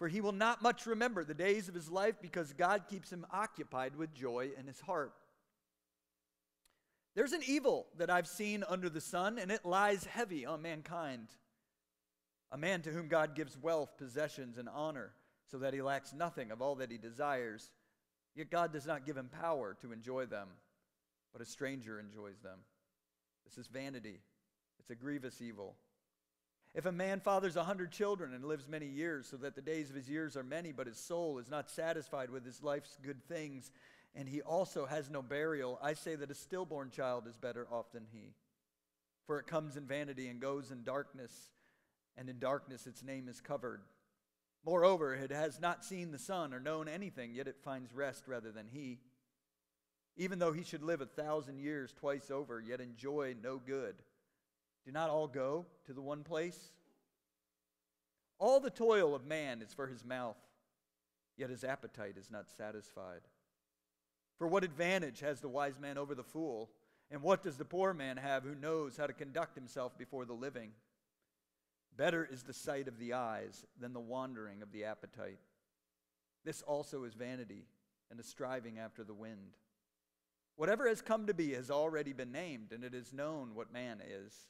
[0.00, 3.26] For he will not much remember the days of his life because God keeps him
[3.30, 5.12] occupied with joy in his heart.
[7.14, 11.28] There's an evil that I've seen under the sun, and it lies heavy on mankind.
[12.50, 15.12] A man to whom God gives wealth, possessions, and honor,
[15.50, 17.70] so that he lacks nothing of all that he desires.
[18.34, 20.48] Yet God does not give him power to enjoy them,
[21.30, 22.60] but a stranger enjoys them.
[23.44, 24.22] This is vanity,
[24.78, 25.76] it's a grievous evil.
[26.74, 29.90] If a man fathers a hundred children and lives many years, so that the days
[29.90, 33.24] of his years are many, but his soul is not satisfied with his life's good
[33.26, 33.72] things,
[34.14, 37.90] and he also has no burial, I say that a stillborn child is better off
[37.92, 38.34] than he.
[39.26, 41.50] For it comes in vanity and goes in darkness,
[42.16, 43.82] and in darkness its name is covered.
[44.64, 48.52] Moreover, it has not seen the sun or known anything, yet it finds rest rather
[48.52, 48.98] than he.
[50.16, 53.94] Even though he should live a thousand years twice over, yet enjoy no good.
[54.84, 56.72] Do not all go to the one place?
[58.38, 60.38] All the toil of man is for his mouth,
[61.36, 63.20] yet his appetite is not satisfied.
[64.38, 66.70] For what advantage has the wise man over the fool?
[67.10, 70.32] And what does the poor man have who knows how to conduct himself before the
[70.32, 70.70] living?
[71.96, 75.40] Better is the sight of the eyes than the wandering of the appetite.
[76.44, 77.66] This also is vanity
[78.10, 79.56] and a striving after the wind.
[80.56, 84.00] Whatever has come to be has already been named, and it is known what man
[84.06, 84.46] is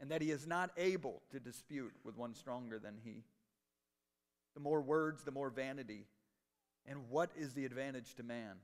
[0.00, 3.24] and that he is not able to dispute with one stronger than he.
[4.54, 6.06] The more words, the more vanity.
[6.86, 8.56] And what is the advantage to man?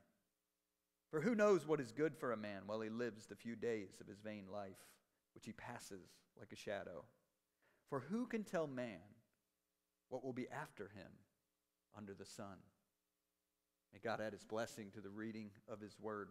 [1.11, 3.99] For who knows what is good for a man while he lives the few days
[4.01, 4.77] of his vain life,
[5.35, 7.05] which he passes like a shadow?
[7.89, 9.01] For who can tell man
[10.11, 11.11] what will be after him
[11.97, 12.57] under the sun?
[13.93, 16.29] May God add his blessing to the reading of his word.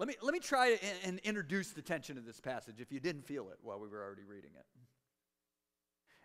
[0.00, 3.26] Let me, let me try and introduce the tension of this passage if you didn't
[3.26, 4.64] feel it while we were already reading it.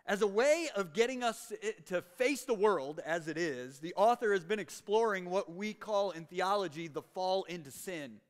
[0.06, 1.52] As a way of getting us
[1.84, 6.12] to face the world as it is, the author has been exploring what we call
[6.12, 8.22] in theology the fall into sin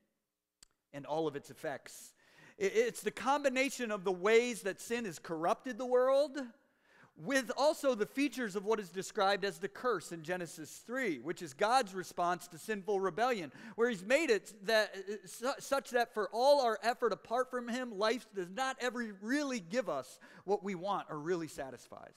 [0.92, 2.12] and all of its effects.
[2.58, 6.40] It's the combination of the ways that sin has corrupted the world
[7.16, 11.40] with also the features of what is described as the curse in Genesis 3, which
[11.40, 14.94] is God's response to sinful rebellion, where He's made it that,
[15.58, 19.88] such that for all our effort apart from Him, life does not ever really give
[19.88, 22.14] us what we want or really satisfies.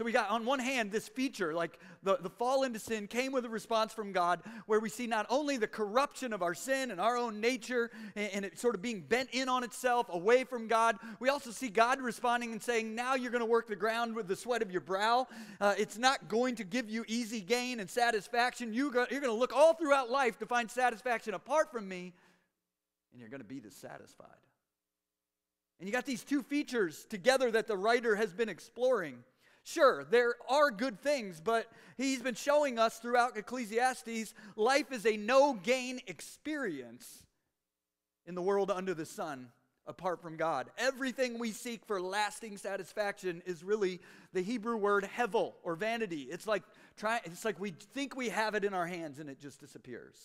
[0.00, 3.32] So we got on one hand this feature, like the, the fall into sin came
[3.32, 6.90] with a response from God, where we see not only the corruption of our sin
[6.90, 10.44] and our own nature and, and it sort of being bent in on itself away
[10.44, 13.76] from God, we also see God responding and saying, Now you're going to work the
[13.76, 15.28] ground with the sweat of your brow.
[15.60, 18.72] Uh, it's not going to give you easy gain and satisfaction.
[18.72, 22.14] You go, you're going to look all throughout life to find satisfaction apart from me,
[23.12, 24.28] and you're going to be dissatisfied.
[25.78, 29.24] And you got these two features together that the writer has been exploring.
[29.64, 31.66] Sure, there are good things, but
[31.96, 37.24] he's been showing us throughout Ecclesiastes life is a no gain experience
[38.26, 39.48] in the world under the sun
[39.86, 40.70] apart from God.
[40.78, 44.00] Everything we seek for lasting satisfaction is really
[44.32, 46.22] the Hebrew word hevel or vanity.
[46.30, 46.62] It's like
[46.96, 50.16] try, it's like we think we have it in our hands and it just disappears.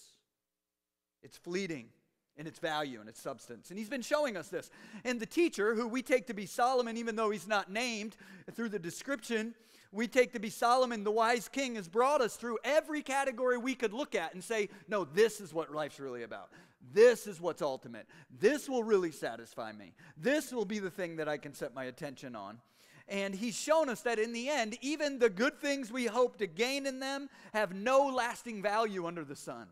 [1.23, 1.89] It's fleeting
[2.37, 3.69] in its value and its substance.
[3.69, 4.69] And he's been showing us this.
[5.03, 8.15] And the teacher, who we take to be Solomon, even though he's not named
[8.53, 9.55] through the description,
[9.91, 13.75] we take to be Solomon, the wise king, has brought us through every category we
[13.75, 16.49] could look at and say, no, this is what life's really about.
[16.93, 18.05] This is what's ultimate.
[18.39, 19.93] This will really satisfy me.
[20.17, 22.59] This will be the thing that I can set my attention on.
[23.07, 26.47] And he's shown us that in the end, even the good things we hope to
[26.47, 29.67] gain in them have no lasting value under the sun.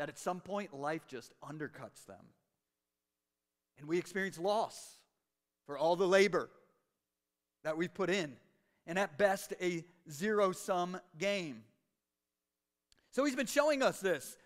[0.00, 2.24] That at some point, life just undercuts them.
[3.78, 4.96] And we experience loss
[5.66, 6.48] for all the labor
[7.64, 8.32] that we've put in
[8.86, 11.64] and at best a zero sum game.
[13.10, 14.38] So he's been showing us this.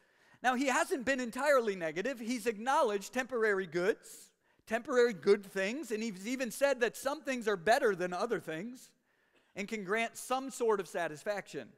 [0.43, 2.19] Now, he hasn't been entirely negative.
[2.19, 4.33] He's acknowledged temporary goods,
[4.67, 8.91] temporary good things, and he's even said that some things are better than other things
[9.55, 11.69] and can grant some sort of satisfaction.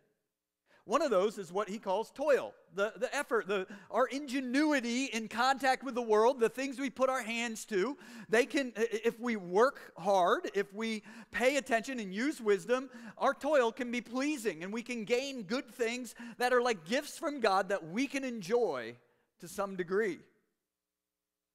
[0.86, 5.26] One of those is what he calls toil, the, the effort, the, our ingenuity in
[5.26, 7.98] contact with the world, the things we put our hands to.
[8.28, 11.02] They can, if we work hard, if we
[11.32, 12.88] pay attention and use wisdom,
[13.18, 17.18] our toil can be pleasing and we can gain good things that are like gifts
[17.18, 18.94] from God that we can enjoy
[19.40, 20.20] to some degree.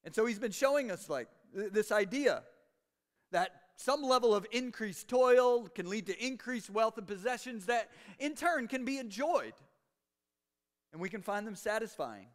[0.04, 2.44] And so he's been showing us like this idea
[3.32, 7.90] that some level of increased toil can lead to increased wealth and possessions that
[8.20, 9.54] in turn can be enjoyed.
[10.94, 12.28] And we can find them satisfying.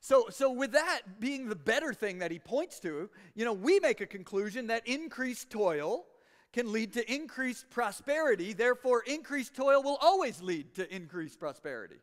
[0.00, 3.80] So, so with that being the better thing that he points to, you know, we
[3.80, 6.04] make a conclusion that increased toil
[6.52, 8.52] can lead to increased prosperity.
[8.52, 11.96] Therefore, increased toil will always lead to increased prosperity.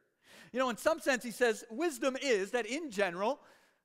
[0.51, 3.39] You know, in some sense, he says wisdom is that in general,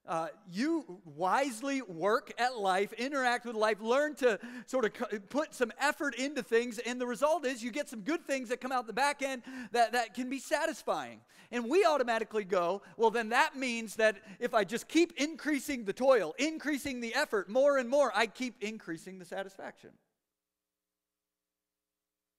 [0.08, 5.70] uh, you wisely work at life, interact with life, learn to sort of put some
[5.78, 8.86] effort into things, and the result is you get some good things that come out
[8.86, 11.20] the back end that, that can be satisfying.
[11.50, 15.92] And we automatically go, well, then that means that if I just keep increasing the
[15.92, 19.90] toil, increasing the effort more and more, I keep increasing the satisfaction.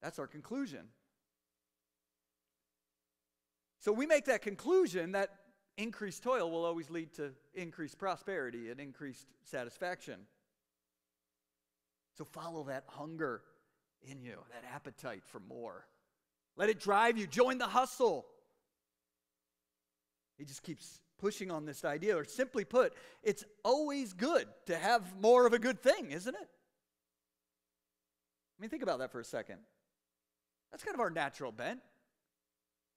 [0.02, 0.88] That's our conclusion.
[3.80, 5.30] So we make that conclusion that
[5.80, 10.20] increased toil will always lead to increased prosperity and increased satisfaction.
[12.18, 13.42] So follow that hunger
[14.02, 15.86] in you, that appetite for more.
[16.58, 17.26] Let it drive you.
[17.26, 18.26] Join the hustle.
[20.38, 22.94] He just keeps pushing on this idea, or simply put,
[23.24, 26.50] it's always good to have more of a good thing, isn't it?
[28.58, 29.58] I mean, think about that for a second.
[30.72, 31.80] That's kind of our natural bent.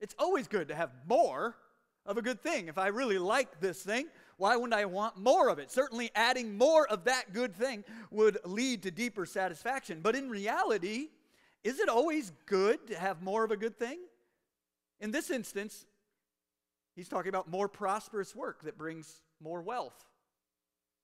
[0.01, 1.57] It's always good to have more
[2.07, 2.69] of a good thing.
[2.69, 4.07] If I really like this thing,
[4.37, 5.71] why wouldn't I want more of it?
[5.71, 10.01] Certainly, adding more of that good thing would lead to deeper satisfaction.
[10.03, 11.09] But in reality,
[11.63, 13.99] is it always good to have more of a good thing?
[15.01, 15.87] In this instance,
[16.97, 20.05] he's talking about more prosperous work that brings more wealth.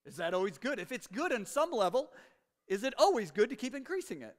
[0.04, 0.78] Is that always good?
[0.78, 2.10] If it's good on some level,
[2.66, 4.36] is it always good to keep increasing it?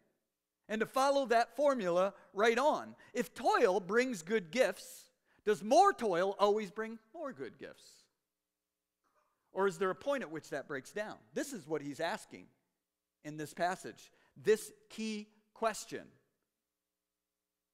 [0.67, 2.95] And to follow that formula right on.
[3.13, 5.08] If toil brings good gifts,
[5.45, 7.85] does more toil always bring more good gifts?
[9.51, 11.15] Or is there a point at which that breaks down?
[11.33, 12.45] This is what he's asking
[13.23, 14.11] in this passage.
[14.37, 16.03] This key question.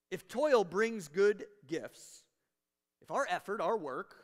[0.10, 2.24] If toil brings good gifts,
[3.02, 4.16] if our effort, our work,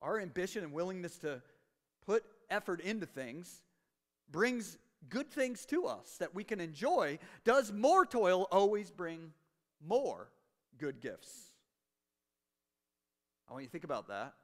[0.00, 1.42] our ambition and willingness to
[2.06, 3.62] put effort into things
[4.30, 9.32] brings good things to us that we can enjoy, does more toil always bring
[9.84, 10.30] more
[10.78, 11.49] good gifts?
[13.50, 14.34] I want you to think about that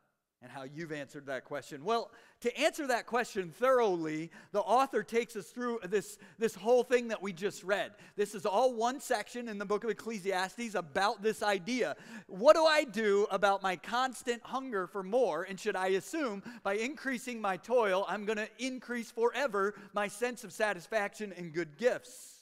[0.43, 1.85] and how you've answered that question.
[1.85, 2.11] Well,
[2.41, 7.23] to answer that question thoroughly, the author takes us through this, this whole thing that
[7.23, 7.93] we just read.
[8.17, 11.97] This is all one section in the book of Ecclesiastes about this idea.
[12.27, 15.45] What do I do about my constant hunger for more?
[15.45, 20.45] And should I assume by increasing my toil, I'm going to increase forever my sense
[20.45, 22.36] of satisfaction and good gifts?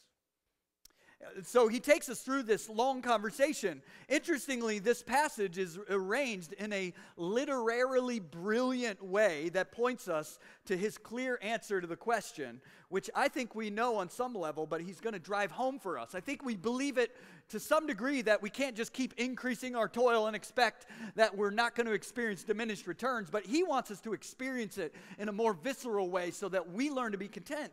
[1.42, 3.82] So he takes us through this long conversation.
[4.08, 10.98] Interestingly, this passage is arranged in a literarily brilliant way that points us to his
[10.98, 15.00] clear answer to the question, which I think we know on some level, but he's
[15.00, 16.14] going to drive home for us.
[16.14, 17.14] I think we believe it
[17.48, 21.50] to some degree that we can't just keep increasing our toil and expect that we're
[21.50, 25.32] not going to experience diminished returns, but he wants us to experience it in a
[25.32, 27.72] more visceral way so that we learn to be content.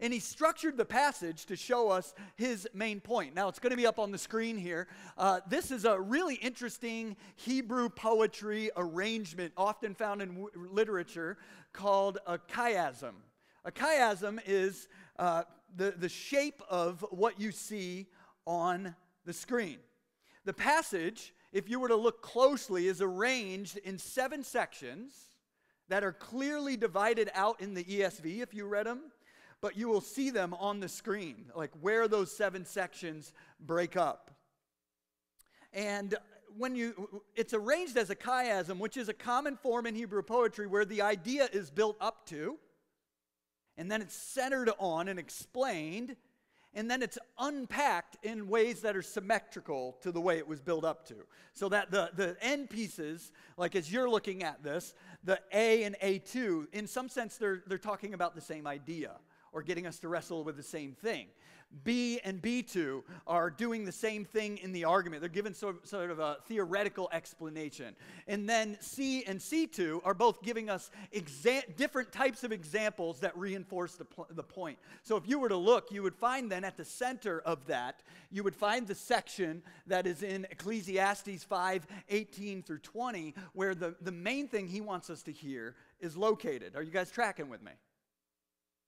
[0.00, 3.34] And he structured the passage to show us his main point.
[3.34, 4.88] Now, it's going to be up on the screen here.
[5.18, 11.36] Uh, this is a really interesting Hebrew poetry arrangement, often found in w- literature,
[11.74, 13.12] called a chiasm.
[13.66, 14.88] A chiasm is
[15.18, 15.42] uh,
[15.76, 18.06] the, the shape of what you see
[18.46, 18.94] on
[19.26, 19.78] the screen.
[20.46, 25.12] The passage, if you were to look closely, is arranged in seven sections
[25.88, 29.00] that are clearly divided out in the ESV if you read them,
[29.60, 34.30] but you will see them on the screen, like where those seven sections break up.
[35.72, 36.14] And
[36.56, 40.66] when you it's arranged as a chiasm, which is a common form in Hebrew poetry
[40.66, 42.58] where the idea is built up to,
[43.76, 46.16] and then it's centered on and explained,
[46.74, 50.84] and then it's unpacked in ways that are symmetrical to the way it was built
[50.84, 51.14] up to.
[51.52, 55.96] So that the, the end pieces, like as you're looking at this, the A and
[56.02, 59.12] A2, in some sense, they're, they're talking about the same idea
[59.52, 61.26] or getting us to wrestle with the same thing.
[61.84, 65.22] B and B2 are doing the same thing in the argument.
[65.22, 67.94] They're given sort, sort of a theoretical explanation.
[68.26, 73.36] And then C and C2 are both giving us exa- different types of examples that
[73.38, 74.78] reinforce the, pl- the point.
[75.04, 78.02] So if you were to look, you would find then at the center of that,
[78.32, 83.94] you would find the section that is in Ecclesiastes 5 18 through 20, where the,
[84.00, 86.74] the main thing he wants us to hear is located.
[86.74, 87.72] Are you guys tracking with me?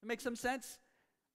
[0.03, 0.79] It makes some sense?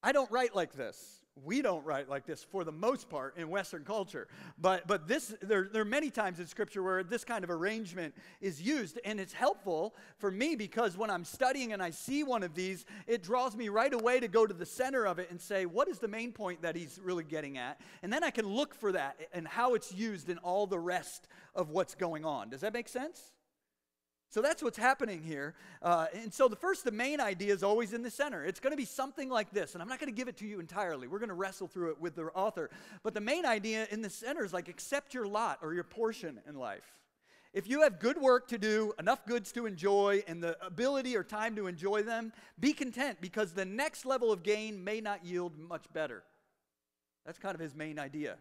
[0.04, 3.50] I don't write like this we don't write like this for the most part in
[3.50, 4.28] Western culture.
[4.58, 8.16] But, but this, there, there are many times in Scripture where this kind of arrangement
[8.42, 12.44] is used, and it's helpful for me because when I'm studying and I see one
[12.44, 15.40] of these, it draws me right away to go to the center of it and
[15.40, 17.80] say, what is the main point that he's really getting at?
[18.02, 21.28] And then I can look for that and how it's used in all the rest
[21.56, 22.50] of what's going on.
[22.50, 23.32] Does that make sense?
[24.30, 25.56] So that's what's happening here.
[25.82, 28.44] Uh, and so the first, the main idea is always in the center.
[28.44, 29.74] It's going to be something like this.
[29.74, 31.08] And I'm not going to give it to you entirely.
[31.08, 32.70] We're going to wrestle through it with the author.
[33.04, 36.42] But the main idea in the center is like accept your lot or your portion
[36.48, 36.94] in life.
[37.54, 41.24] If you have good work to do, enough goods to enjoy, and the ability or
[41.24, 45.58] time to enjoy them, be content because the next level of gain may not yield
[45.58, 46.24] much better.
[47.26, 48.38] That's kind of his main idea.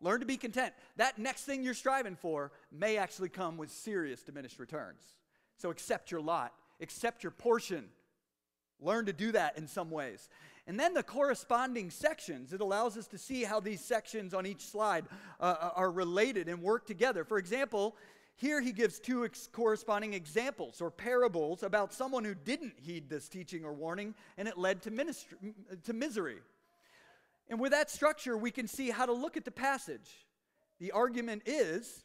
[0.00, 0.72] Learn to be content.
[0.96, 5.02] That next thing you're striving for may actually come with serious diminished returns.
[5.56, 7.86] So accept your lot, accept your portion.
[8.80, 10.28] Learn to do that in some ways.
[10.66, 14.62] And then the corresponding sections, it allows us to see how these sections on each
[14.62, 15.04] slide
[15.38, 17.24] uh, uh are related and work together.
[17.24, 17.96] For example,
[18.36, 23.28] here he gives two ex- corresponding examples or parables about someone who didn't heed this
[23.28, 25.36] teaching or warning and it led to, ministry,
[25.84, 26.38] to misery.
[27.50, 30.08] And with that structure, we can see how to look at the passage.
[30.78, 32.04] The argument is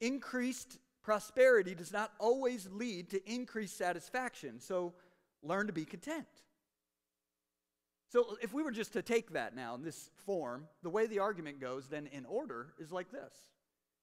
[0.00, 4.58] increased prosperity does not always lead to increased satisfaction.
[4.58, 4.94] So
[5.42, 6.26] learn to be content.
[8.08, 11.18] So if we were just to take that now in this form, the way the
[11.18, 13.32] argument goes then in order is like this.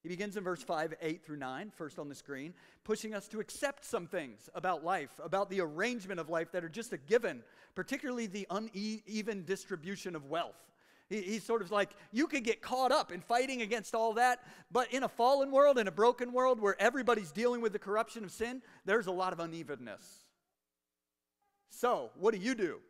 [0.02, 3.40] He begins in verse 5, 8 through 9, first on the screen, pushing us to
[3.40, 7.42] accept some things about life, about the arrangement of life that are just a given,
[7.74, 10.71] particularly the uneven distribution of wealth.
[11.12, 14.40] He, he's sort of like, you could get caught up in fighting against all that,
[14.70, 18.24] but in a fallen world, in a broken world where everybody's dealing with the corruption
[18.24, 20.02] of sin, there's a lot of unevenness.
[21.68, 22.80] So, what do you do?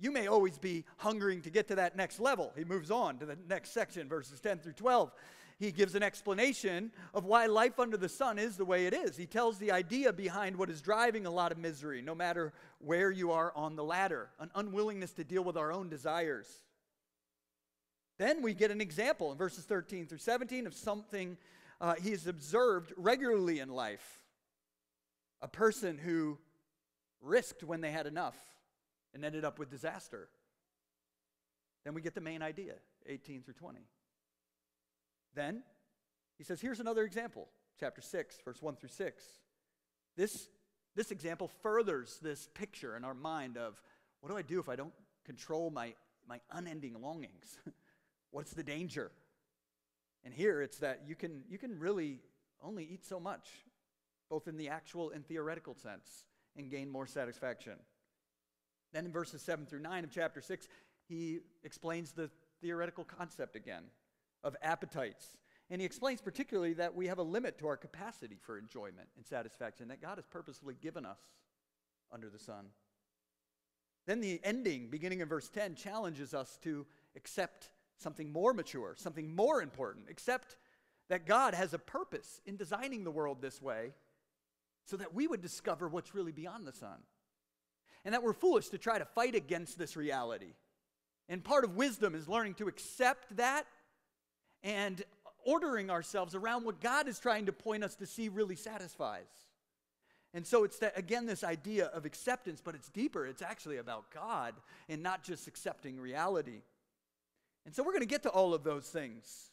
[0.00, 2.52] You may always be hungering to get to that next level.
[2.56, 5.12] He moves on to the next section, verses 10 through 12
[5.60, 9.14] he gives an explanation of why life under the sun is the way it is.
[9.14, 13.10] He tells the idea behind what is driving a lot of misery, no matter where
[13.10, 16.62] you are on the ladder an unwillingness to deal with our own desires.
[18.20, 21.38] Then we get an example in verses 13 through 17 of something
[21.80, 24.20] uh, he has observed regularly in life.
[25.40, 26.36] A person who
[27.22, 28.36] risked when they had enough
[29.14, 30.28] and ended up with disaster.
[31.86, 32.74] Then we get the main idea,
[33.06, 33.80] 18 through 20.
[35.34, 35.62] Then
[36.36, 37.48] he says, here's another example,
[37.78, 39.24] chapter 6, verse 1 through 6.
[40.18, 40.46] This,
[40.94, 43.80] this example furthers this picture in our mind of
[44.20, 44.92] what do I do if I don't
[45.24, 45.94] control my,
[46.28, 47.56] my unending longings?
[48.30, 49.10] What's the danger?
[50.24, 52.20] And here it's that you can, you can really
[52.62, 53.48] only eat so much,
[54.28, 56.24] both in the actual and theoretical sense,
[56.56, 57.74] and gain more satisfaction.
[58.92, 60.68] Then in verses 7 through 9 of chapter 6,
[61.08, 63.84] he explains the theoretical concept again
[64.44, 65.36] of appetites.
[65.70, 69.24] And he explains particularly that we have a limit to our capacity for enjoyment and
[69.24, 71.20] satisfaction that God has purposefully given us
[72.12, 72.66] under the sun.
[74.06, 79.34] Then the ending, beginning in verse 10, challenges us to accept something more mature, something
[79.34, 80.56] more important, except
[81.08, 83.92] that God has a purpose in designing the world this way
[84.86, 86.98] so that we would discover what's really beyond the sun.
[88.04, 90.54] And that we're foolish to try to fight against this reality.
[91.28, 93.66] And part of wisdom is learning to accept that
[94.62, 95.02] and
[95.44, 99.28] ordering ourselves around what God is trying to point us to see really satisfies.
[100.32, 103.26] And so it's that, again this idea of acceptance, but it's deeper.
[103.26, 104.54] It's actually about God
[104.88, 106.62] and not just accepting reality.
[107.66, 109.50] And so we're going to get to all of those things.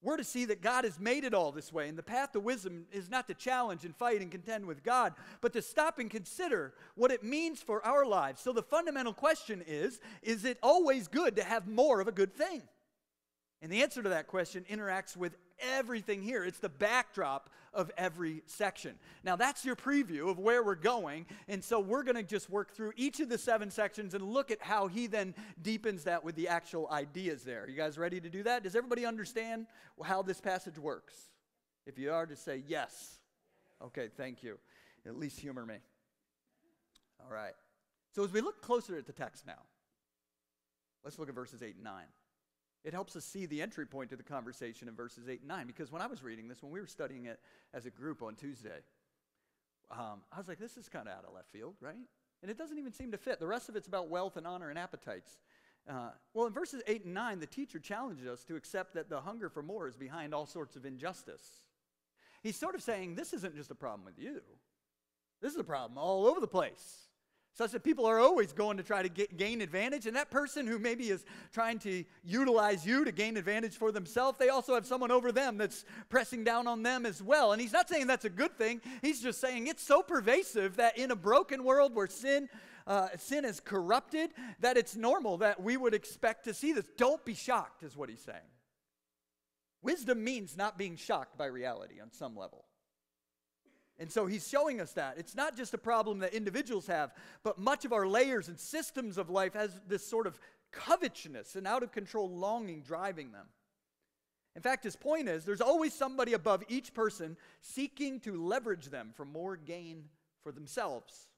[0.00, 1.88] We're to see that God has made it all this way.
[1.88, 5.14] And the path to wisdom is not to challenge and fight and contend with God,
[5.40, 8.40] but to stop and consider what it means for our lives.
[8.40, 12.32] So the fundamental question is is it always good to have more of a good
[12.32, 12.62] thing?
[13.60, 16.44] And the answer to that question interacts with everything here.
[16.44, 18.94] It's the backdrop of every section.
[19.24, 21.26] Now, that's your preview of where we're going.
[21.48, 24.50] And so we're going to just work through each of the seven sections and look
[24.50, 27.68] at how he then deepens that with the actual ideas there.
[27.68, 28.62] You guys ready to do that?
[28.62, 29.66] Does everybody understand
[30.02, 31.14] how this passage works?
[31.86, 33.18] If you are, just say yes.
[33.82, 34.58] Okay, thank you.
[35.06, 35.76] At least humor me.
[37.20, 37.54] All right.
[38.14, 39.62] So as we look closer at the text now,
[41.04, 42.04] let's look at verses 8 and 9.
[42.88, 45.66] It helps us see the entry point to the conversation in verses 8 and 9.
[45.66, 47.38] Because when I was reading this, when we were studying it
[47.74, 48.80] as a group on Tuesday,
[49.90, 51.98] um, I was like, this is kind of out of left field, right?
[52.40, 53.40] And it doesn't even seem to fit.
[53.40, 55.36] The rest of it's about wealth and honor and appetites.
[55.86, 59.20] Uh, well, in verses 8 and 9, the teacher challenges us to accept that the
[59.20, 61.60] hunger for more is behind all sorts of injustice.
[62.42, 64.40] He's sort of saying, this isn't just a problem with you,
[65.42, 67.07] this is a problem all over the place
[67.58, 70.06] such that people are always going to try to get, gain advantage.
[70.06, 74.38] And that person who maybe is trying to utilize you to gain advantage for themselves,
[74.38, 77.50] they also have someone over them that's pressing down on them as well.
[77.50, 78.80] And he's not saying that's a good thing.
[79.02, 82.48] He's just saying it's so pervasive that in a broken world where sin
[82.86, 86.86] uh, sin is corrupted, that it's normal that we would expect to see this.
[86.96, 88.38] Don't be shocked, is what he's saying.
[89.82, 92.64] Wisdom means not being shocked by reality on some level.
[93.98, 95.16] And so he's showing us that.
[95.18, 97.12] It's not just a problem that individuals have,
[97.42, 100.38] but much of our layers and systems of life has this sort of
[100.70, 103.46] covetousness and out of control longing driving them.
[104.54, 109.10] In fact, his point is there's always somebody above each person seeking to leverage them
[109.14, 110.04] for more gain
[110.42, 111.28] for themselves.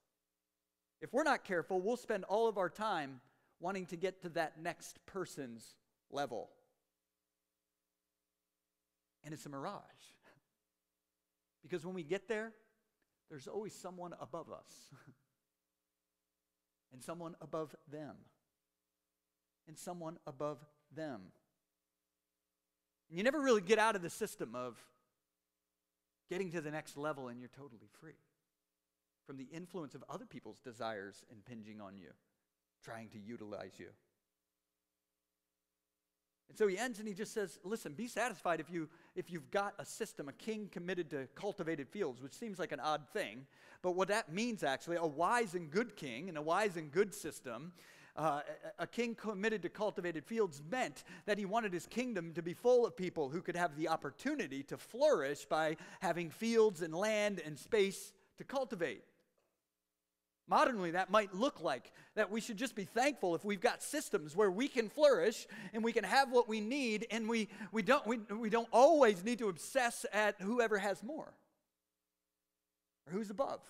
[1.01, 3.21] If we're not careful, we'll spend all of our time
[3.59, 5.77] wanting to get to that next person's
[6.11, 6.51] level.
[9.25, 9.83] And it's a mirage.
[11.63, 12.53] Because when we get there,
[13.29, 14.91] there's always someone above us,
[16.93, 18.17] and someone above them,
[19.69, 20.59] and someone above
[20.95, 21.21] them.
[23.09, 24.83] And you never really get out of the system of
[26.31, 28.15] getting to the next level and you're totally free
[29.27, 32.11] from the influence of other people's desires impinging on you,
[32.85, 33.89] trying to utilize you.
[36.51, 39.51] And so he ends and he just says, listen, be satisfied if, you, if you've
[39.53, 43.47] got a system, a king committed to cultivated fields, which seems like an odd thing.
[43.83, 47.15] But what that means actually, a wise and good king and a wise and good
[47.15, 47.73] system,
[48.17, 48.41] uh,
[48.81, 52.85] a king committed to cultivated fields meant that he wanted his kingdom to be full
[52.85, 57.57] of people who could have the opportunity to flourish by having fields and land and
[57.57, 59.05] space to cultivate.
[60.49, 64.35] Modernly, that might look like that we should just be thankful if we've got systems
[64.35, 68.05] where we can flourish and we can have what we need, and we, we, don't,
[68.07, 71.33] we, we don't always need to obsess at whoever has more
[73.07, 73.61] or who's above.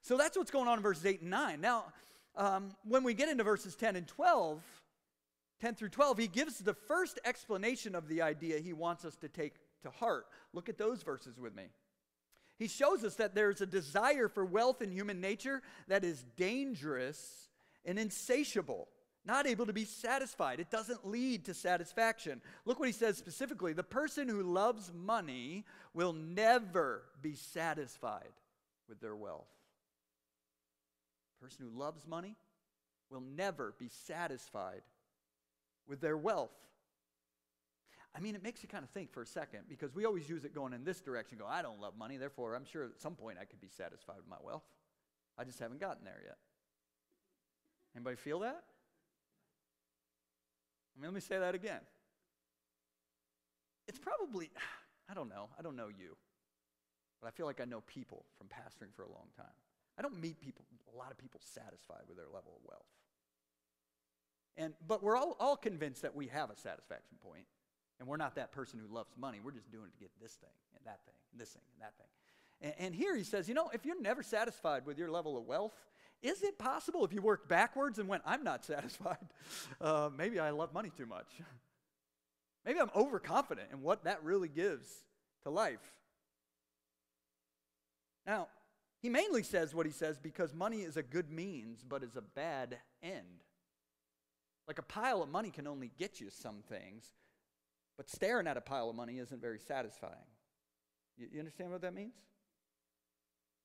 [0.00, 1.60] So that's what's going on in verses 8 and 9.
[1.60, 1.84] Now,
[2.36, 4.62] um, when we get into verses 10 and 12,
[5.60, 9.28] 10 through 12, he gives the first explanation of the idea he wants us to
[9.28, 10.26] take to heart.
[10.52, 11.64] Look at those verses with me.
[12.62, 17.48] He shows us that there's a desire for wealth in human nature that is dangerous
[17.84, 18.86] and insatiable,
[19.24, 20.60] not able to be satisfied.
[20.60, 22.40] It doesn't lead to satisfaction.
[22.64, 28.30] Look what he says specifically the person who loves money will never be satisfied
[28.88, 29.50] with their wealth.
[31.40, 32.36] The person who loves money
[33.10, 34.82] will never be satisfied
[35.88, 36.52] with their wealth.
[38.14, 40.44] I mean, it makes you kind of think for a second because we always use
[40.44, 41.38] it going in this direction.
[41.38, 44.16] Go, I don't love money, therefore I'm sure at some point I could be satisfied
[44.18, 44.64] with my wealth.
[45.38, 46.36] I just haven't gotten there yet.
[47.96, 48.64] Anybody feel that?
[50.94, 51.80] I mean, let me say that again.
[53.88, 54.50] It's probably,
[55.10, 56.16] I don't know, I don't know you,
[57.20, 59.46] but I feel like I know people from pastoring for a long time.
[59.98, 62.86] I don't meet people, a lot of people satisfied with their level of wealth.
[64.56, 67.46] And, but we're all, all convinced that we have a satisfaction point.
[68.02, 69.38] And we're not that person who loves money.
[69.40, 71.82] We're just doing it to get this thing and that thing and this thing and
[71.82, 72.08] that thing.
[72.60, 75.44] And, and here he says, you know, if you're never satisfied with your level of
[75.44, 75.72] wealth,
[76.20, 79.18] is it possible if you worked backwards and went, I'm not satisfied,
[79.80, 81.28] uh, maybe I love money too much?
[82.66, 84.88] maybe I'm overconfident in what that really gives
[85.44, 85.92] to life.
[88.26, 88.48] Now,
[89.00, 92.20] he mainly says what he says because money is a good means, but is a
[92.20, 93.44] bad end.
[94.66, 97.12] Like a pile of money can only get you some things,
[97.96, 100.14] but staring at a pile of money isn't very satisfying.
[101.16, 102.14] You, you understand what that means?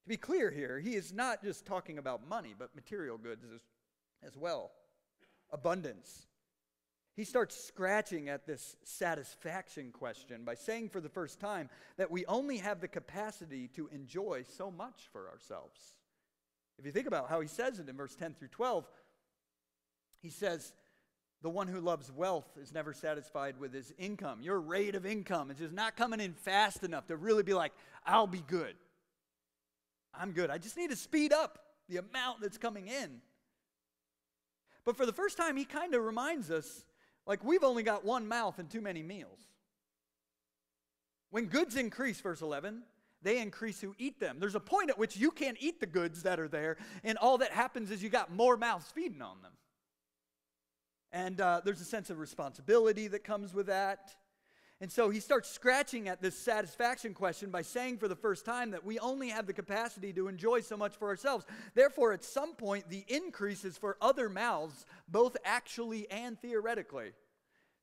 [0.03, 3.61] To be clear here, he is not just talking about money, but material goods as,
[4.25, 4.71] as well.
[5.51, 6.27] Abundance.
[7.15, 12.25] He starts scratching at this satisfaction question by saying for the first time that we
[12.27, 15.95] only have the capacity to enjoy so much for ourselves.
[16.77, 18.87] If you think about how he says it in verse 10 through 12,
[20.21, 20.73] he says,
[21.43, 24.41] The one who loves wealth is never satisfied with his income.
[24.41, 27.73] Your rate of income is just not coming in fast enough to really be like,
[28.05, 28.75] I'll be good.
[30.13, 30.49] I'm good.
[30.49, 33.21] I just need to speed up the amount that's coming in.
[34.83, 36.85] But for the first time, he kind of reminds us
[37.27, 39.39] like we've only got one mouth and too many meals.
[41.29, 42.83] When goods increase, verse 11,
[43.21, 44.37] they increase who eat them.
[44.39, 47.37] There's a point at which you can't eat the goods that are there, and all
[47.39, 49.51] that happens is you got more mouths feeding on them.
[51.11, 54.15] And uh, there's a sense of responsibility that comes with that.
[54.79, 58.71] And so he starts scratching at this satisfaction question by saying for the first time
[58.71, 61.45] that we only have the capacity to enjoy so much for ourselves.
[61.73, 67.13] Therefore, at some point, the increase is for other mouths, both actually and theoretically.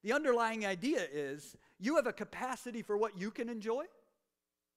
[0.05, 3.87] The underlying idea is you have a capacity for what you can enjoy,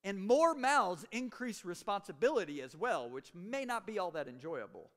[0.03, 4.89] and more mouths increase responsibility as well, which may not be all that enjoyable.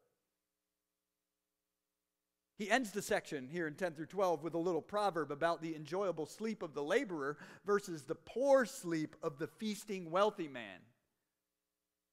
[2.60, 5.74] He ends the section here in 10 through 12 with a little proverb about the
[5.74, 10.80] enjoyable sleep of the laborer versus the poor sleep of the feasting wealthy man.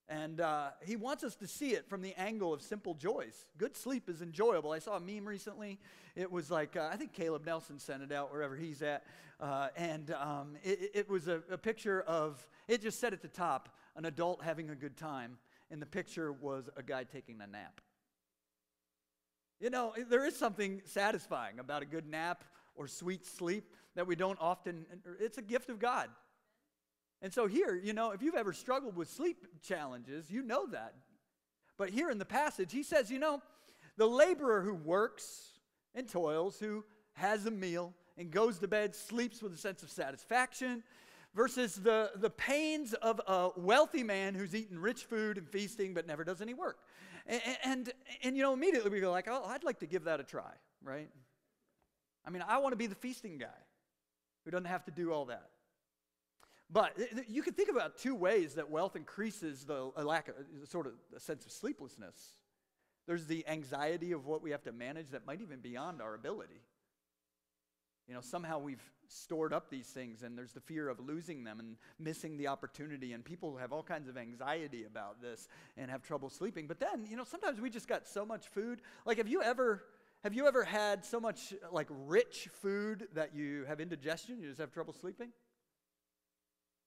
[0.07, 3.45] And uh, he wants us to see it from the angle of simple joys.
[3.57, 4.71] Good sleep is enjoyable.
[4.71, 5.79] I saw a meme recently.
[6.15, 9.03] It was like, uh, I think Caleb Nelson sent it out wherever he's at.
[9.41, 13.27] Uh, and um, it, it, was a, a picture of, it just said at the
[13.27, 15.39] top, an adult having a good time.
[15.71, 17.81] And the picture was a guy taking a nap.
[19.59, 22.43] You know, there is something satisfying about a good nap
[22.75, 26.09] or sweet sleep that we don't often, uh, it's a gift of God.
[27.21, 30.93] And so here, you know, if you've ever struggled with sleep challenges, you know that.
[31.77, 33.41] But here in the passage, he says, you know,
[33.97, 35.53] the laborer who works
[35.95, 39.89] and toils, who has a meal and goes to bed, sleeps with a sense of
[39.89, 40.83] satisfaction,
[41.33, 46.07] versus the, the pains of a wealthy man who's eating rich food and feasting but
[46.07, 46.79] never does any work.
[47.27, 50.19] And, and, and, you know, immediately we go like, oh, I'd like to give that
[50.19, 51.09] a try, right?
[52.25, 53.47] I mean, I want to be the feasting guy
[54.45, 55.49] who doesn't have to do all that.
[56.69, 60.65] But you can think about two ways that wealth increases the uh, lack of uh,
[60.65, 62.15] sort of a sense of sleeplessness.
[63.07, 66.13] There's the anxiety of what we have to manage that might even be beyond our
[66.13, 66.61] ability.
[68.07, 71.59] You know, somehow we've stored up these things and there's the fear of losing them
[71.59, 76.03] and missing the opportunity and people have all kinds of anxiety about this and have
[76.03, 76.67] trouble sleeping.
[76.67, 78.81] But then you know sometimes we just got so much food.
[79.05, 79.83] Like have you ever
[80.23, 84.59] have you ever had so much like rich food that you have indigestion you just
[84.59, 85.29] have trouble sleeping?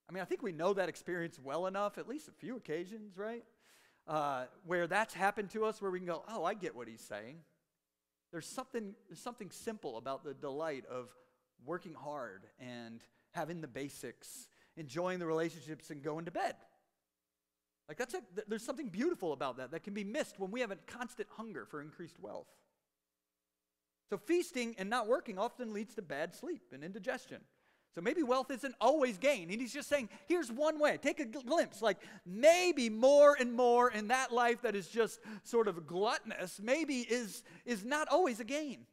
[0.08, 3.16] I mean i think we know that experience well enough at least a few occasions
[3.16, 3.44] right?
[4.06, 7.02] Uh, where that's happened to us where we can go oh i get what he's
[7.02, 7.36] saying.
[8.32, 11.08] There's something, there's something simple about the delight of
[11.64, 16.54] working hard and having the basics, enjoying the relationships, and going to bed.
[17.88, 20.70] Like that's a, there's something beautiful about that that can be missed when we have
[20.70, 22.46] a constant hunger for increased wealth.
[24.08, 27.40] So feasting and not working often leads to bad sleep and indigestion.
[27.94, 29.50] So maybe wealth isn't always gain.
[29.50, 30.98] And he's just saying, here's one way.
[31.02, 31.82] Take a glimpse.
[31.82, 37.00] Like maybe more and more in that life that is just sort of gluttonous, maybe
[37.00, 38.86] is, is not always a gain.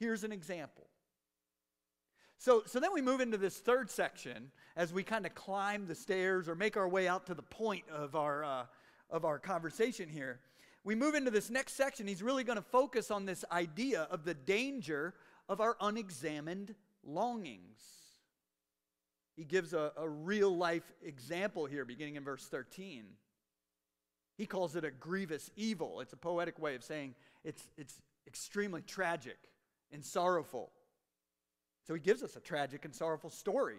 [0.00, 0.85] Here's an example.
[2.38, 5.94] So, so then we move into this third section as we kind of climb the
[5.94, 8.64] stairs or make our way out to the point of our, uh,
[9.10, 10.40] of our conversation here.
[10.84, 12.06] We move into this next section.
[12.06, 15.14] He's really going to focus on this idea of the danger
[15.48, 17.80] of our unexamined longings.
[19.34, 23.04] He gives a, a real life example here, beginning in verse 13.
[24.36, 26.00] He calls it a grievous evil.
[26.00, 29.38] It's a poetic way of saying it's, it's extremely tragic
[29.92, 30.70] and sorrowful.
[31.86, 33.76] So he gives us a tragic and sorrowful story.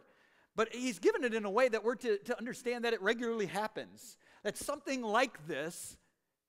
[0.55, 3.45] But he's given it in a way that we're to, to understand that it regularly
[3.45, 4.17] happens.
[4.43, 5.97] That something like this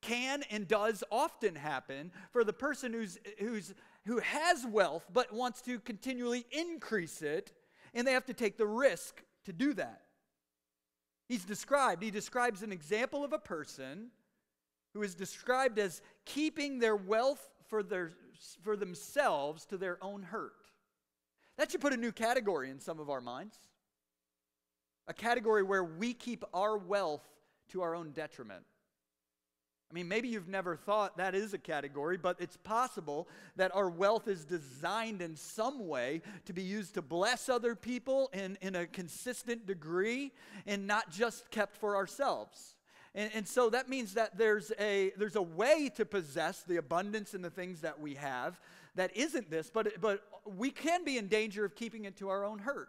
[0.01, 3.75] can and does often happen for the person who's, who's
[4.07, 7.53] who has wealth but wants to continually increase it,
[7.93, 10.03] and they have to take the risk to do that.
[11.29, 14.09] He's described, he describes an example of a person
[14.95, 18.13] who is described as keeping their wealth for, their,
[18.63, 20.55] for themselves to their own hurt.
[21.59, 23.59] That should put a new category in some of our minds.
[25.09, 27.25] A category where we keep our wealth
[27.71, 28.65] to our own detriment.
[29.91, 33.89] I mean, maybe you've never thought that is a category, but it's possible that our
[33.89, 38.75] wealth is designed in some way to be used to bless other people in, in
[38.75, 40.33] a consistent degree
[40.67, 42.77] and not just kept for ourselves.
[43.15, 47.33] And, and so that means that there's a, there's a way to possess the abundance
[47.33, 48.61] in the things that we have
[48.95, 52.45] that isn't this, but, but we can be in danger of keeping it to our
[52.45, 52.89] own hurt.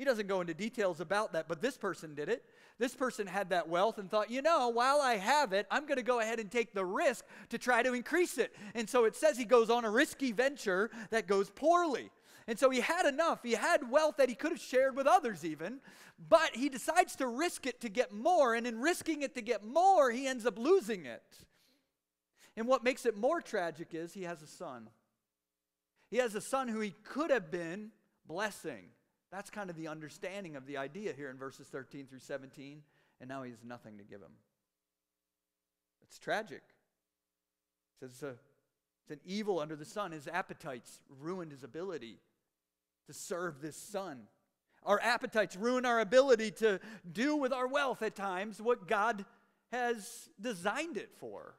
[0.00, 2.42] He doesn't go into details about that, but this person did it.
[2.78, 5.98] This person had that wealth and thought, you know, while I have it, I'm going
[5.98, 8.56] to go ahead and take the risk to try to increase it.
[8.74, 12.10] And so it says he goes on a risky venture that goes poorly.
[12.46, 13.40] And so he had enough.
[13.42, 15.80] He had wealth that he could have shared with others, even.
[16.30, 18.54] But he decides to risk it to get more.
[18.54, 21.22] And in risking it to get more, he ends up losing it.
[22.56, 24.88] And what makes it more tragic is he has a son.
[26.10, 27.90] He has a son who he could have been
[28.26, 28.86] blessing.
[29.30, 32.82] That's kind of the understanding of the idea here in verses 13 through 17.
[33.20, 34.32] And now he has nothing to give him.
[36.02, 36.62] It's tragic.
[37.94, 38.34] It says it's, a,
[39.02, 40.10] it's an evil under the sun.
[40.10, 42.18] His appetites ruined his ability
[43.06, 44.22] to serve this son.
[44.82, 49.24] Our appetites ruin our ability to do with our wealth at times what God
[49.70, 51.54] has designed it for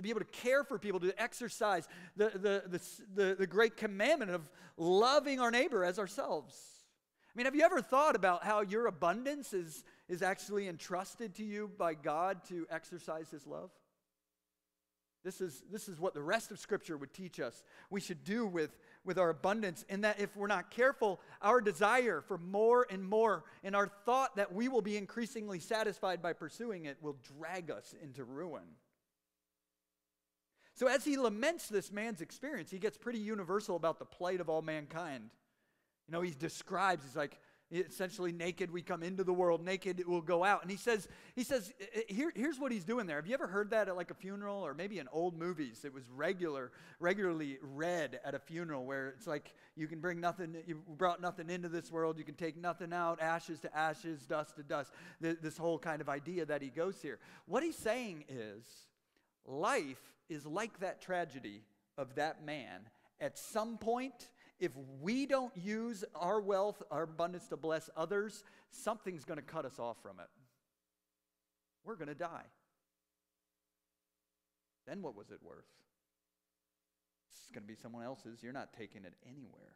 [0.00, 1.86] to be able to care for people, to exercise
[2.16, 2.80] the, the,
[3.14, 6.56] the, the, great commandment of loving our neighbor as ourselves.
[7.26, 11.44] I mean, have you ever thought about how your abundance is, is actually entrusted to
[11.44, 13.70] you by God to exercise His love?
[15.22, 18.46] This is, this is what the rest of Scripture would teach us we should do
[18.46, 18.70] with,
[19.04, 23.44] with our abundance, and that if we're not careful, our desire for more and more
[23.62, 27.94] and our thought that we will be increasingly satisfied by pursuing it will drag us
[28.02, 28.62] into ruin.
[30.80, 34.48] So, as he laments this man's experience, he gets pretty universal about the plight of
[34.48, 35.28] all mankind.
[36.08, 37.38] You know, he describes, he's like,
[37.70, 40.62] essentially naked we come into the world naked we'll go out.
[40.62, 41.70] And he says he says
[42.08, 43.16] here, here's what he's doing there.
[43.16, 45.84] Have you ever heard that at like a funeral or maybe in old movies?
[45.84, 50.56] It was regular regularly read at a funeral where it's like you can bring nothing
[50.66, 54.56] you brought nothing into this world you can take nothing out ashes to ashes dust
[54.56, 54.92] to dust.
[55.20, 57.18] This whole kind of idea that he goes here.
[57.44, 58.64] What he's saying is
[59.44, 61.62] life is like that tragedy
[61.98, 62.88] of that man.
[63.20, 69.24] At some point, if we don't use our wealth, our abundance to bless others, something's
[69.24, 70.28] going to cut us off from it.
[71.84, 72.44] We're going to die.
[74.86, 75.64] Then what was it worth?
[77.30, 78.42] It's going to be someone else's.
[78.42, 79.74] You're not taking it anywhere.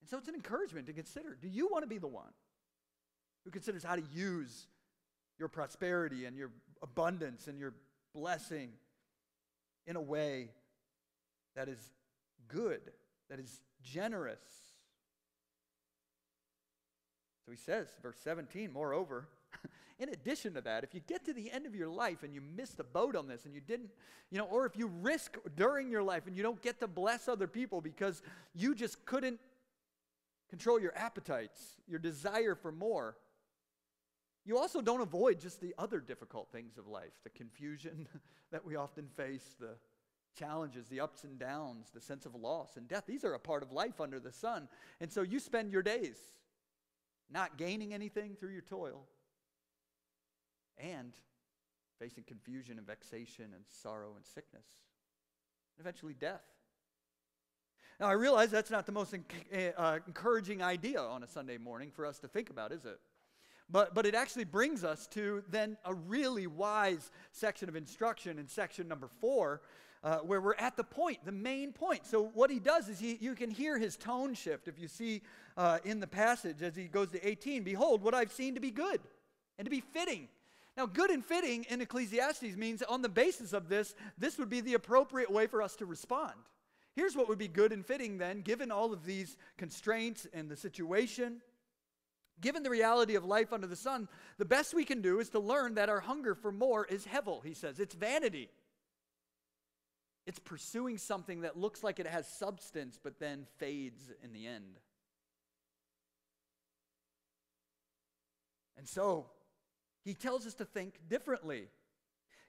[0.00, 2.32] And so it's an encouragement to consider do you want to be the one
[3.44, 4.66] who considers how to use
[5.38, 6.50] your prosperity and your
[6.82, 7.74] abundance and your
[8.14, 8.70] blessing
[9.86, 10.50] in a way
[11.56, 11.90] that is
[12.48, 12.80] good,
[13.28, 14.38] that is generous.
[17.44, 19.26] So he says, verse 17, moreover,
[19.98, 22.40] in addition to that, if you get to the end of your life and you
[22.40, 23.90] miss the boat on this and you didn't,
[24.30, 27.28] you know, or if you risk during your life and you don't get to bless
[27.28, 28.22] other people because
[28.54, 29.40] you just couldn't
[30.48, 33.16] control your appetites, your desire for more,
[34.44, 38.08] you also don't avoid just the other difficult things of life the confusion
[38.52, 39.76] that we often face, the
[40.36, 43.04] challenges, the ups and downs, the sense of loss and death.
[43.06, 44.68] These are a part of life under the sun.
[45.00, 46.16] And so you spend your days
[47.30, 49.06] not gaining anything through your toil
[50.78, 51.12] and
[51.98, 54.66] facing confusion and vexation and sorrow and sickness,
[55.76, 56.42] and eventually death.
[58.00, 62.04] Now, I realize that's not the most uh, encouraging idea on a Sunday morning for
[62.04, 62.98] us to think about, is it?
[63.70, 68.48] But, but it actually brings us to then a really wise section of instruction in
[68.48, 69.62] section number four,
[70.04, 72.06] uh, where we're at the point, the main point.
[72.06, 75.22] So, what he does is he, you can hear his tone shift if you see
[75.56, 78.70] uh, in the passage as he goes to 18 Behold, what I've seen to be
[78.70, 79.00] good
[79.58, 80.28] and to be fitting.
[80.76, 84.60] Now, good and fitting in Ecclesiastes means on the basis of this, this would be
[84.60, 86.32] the appropriate way for us to respond.
[86.94, 90.56] Here's what would be good and fitting then, given all of these constraints and the
[90.56, 91.40] situation
[92.40, 95.38] Given the reality of life under the sun, the best we can do is to
[95.38, 97.78] learn that our hunger for more is hevel, he says.
[97.78, 98.48] It's vanity.
[100.26, 104.78] It's pursuing something that looks like it has substance but then fades in the end.
[108.76, 109.26] And so,
[110.04, 111.68] he tells us to think differently.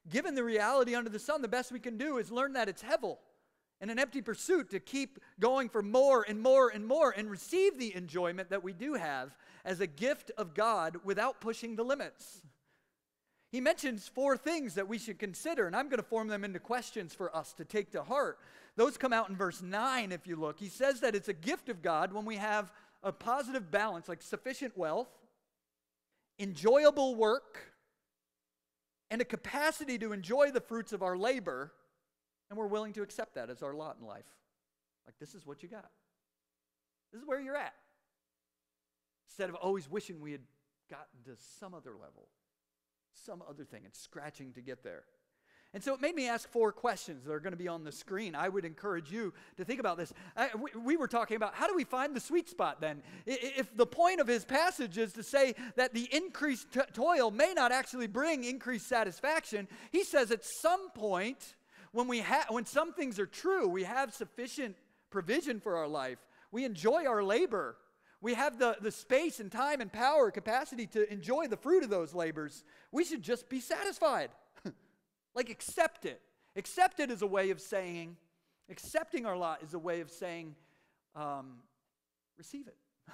[0.09, 2.81] Given the reality under the sun, the best we can do is learn that it's
[2.81, 3.17] hevel
[3.83, 7.77] and an empty pursuit to keep going for more and more and more and receive
[7.77, 12.41] the enjoyment that we do have as a gift of God without pushing the limits.
[13.51, 16.59] He mentions four things that we should consider, and I'm going to form them into
[16.59, 18.39] questions for us to take to heart.
[18.77, 20.61] Those come out in verse 9, if you look.
[20.61, 22.71] He says that it's a gift of God when we have
[23.03, 25.09] a positive balance, like sufficient wealth
[26.39, 27.73] enjoyable work,
[29.11, 31.73] and a capacity to enjoy the fruits of our labor,
[32.53, 34.27] and we're willing to accept that as our lot in life.
[35.07, 35.89] Like, this is what you got.
[37.11, 37.73] This is where you're at.
[39.27, 40.43] Instead of always wishing we had
[40.87, 42.27] gotten to some other level,
[43.25, 45.01] some other thing, and scratching to get there.
[45.73, 47.91] And so it made me ask four questions that are going to be on the
[47.91, 48.35] screen.
[48.35, 50.13] I would encourage you to think about this.
[50.37, 53.01] I, we, we, were talking about how do we find the sweet spot then?
[53.25, 57.55] If the point of his passage is to say that the increased t- toil may
[57.55, 61.55] not actually bring increased satisfaction, he says at some point,
[61.93, 64.75] when, we ha- when some things are true, we have sufficient
[65.09, 66.17] provision for our life,
[66.51, 67.77] we enjoy our labor.
[68.19, 71.89] We have the, the space and time and power, capacity to enjoy the fruit of
[71.89, 72.63] those labors.
[72.89, 74.29] We should just be satisfied.
[75.35, 76.21] Like, accept it.
[76.55, 78.17] Accept it is a way of saying,
[78.69, 80.55] accepting our lot is a way of saying,
[81.15, 81.55] um,
[82.37, 82.77] receive it.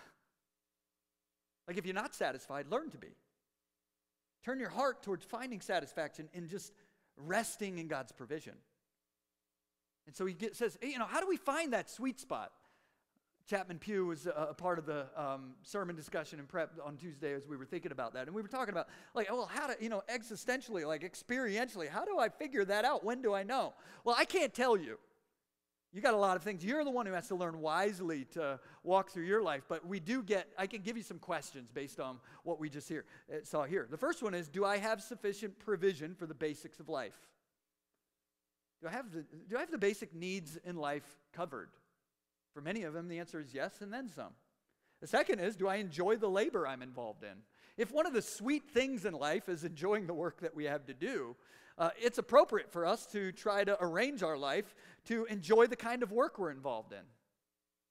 [1.65, 3.15] like, if you're not satisfied, learn to be.
[4.43, 6.73] Turn your heart towards finding satisfaction in just
[7.15, 8.55] resting in God's provision.
[10.09, 12.51] And so he get, says, you know, how do we find that sweet spot?
[13.47, 17.47] Chapman Pugh was a, part of the um, sermon discussion and prep on Tuesday as
[17.47, 18.25] we were thinking about that.
[18.25, 22.05] And we were talking about, like, well, how to, you know, existentially, like experientially, how
[22.05, 23.03] do I figure that out?
[23.03, 23.75] When do I know?
[24.03, 24.97] Well, I can't tell you.
[25.93, 26.65] You got a lot of things.
[26.65, 29.61] You're the one who has to learn wisely to walk through your life.
[29.69, 32.89] But we do get, I can give you some questions based on what we just
[32.89, 33.87] hear, uh, saw here.
[33.87, 37.28] The first one is Do I have sufficient provision for the basics of life?
[38.81, 41.69] Do I have the, do I have the basic needs in life covered?
[42.53, 44.33] For many of them, the answer is yes, and then some.
[45.01, 47.37] The second is, do I enjoy the labor I'm involved in?
[47.77, 50.85] If one of the sweet things in life is enjoying the work that we have
[50.87, 51.35] to do,
[51.77, 56.03] uh, it's appropriate for us to try to arrange our life to enjoy the kind
[56.03, 56.99] of work we're involved in.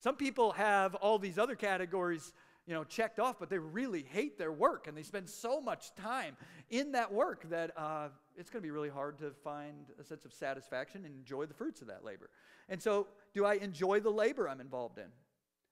[0.02, 2.32] Some people have all these other categories
[2.66, 5.94] you know, checked off, but they really hate their work and they spend so much
[5.94, 6.36] time
[6.68, 10.24] in that work that uh, it's going to be really hard to find a sense
[10.24, 12.30] of satisfaction and enjoy the fruits of that labor.
[12.68, 15.08] And so, do I enjoy the labor I'm involved in?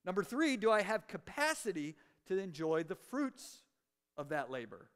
[0.05, 1.95] Number three, do I have capacity
[2.27, 3.59] to enjoy the fruits
[4.17, 4.89] of that labor?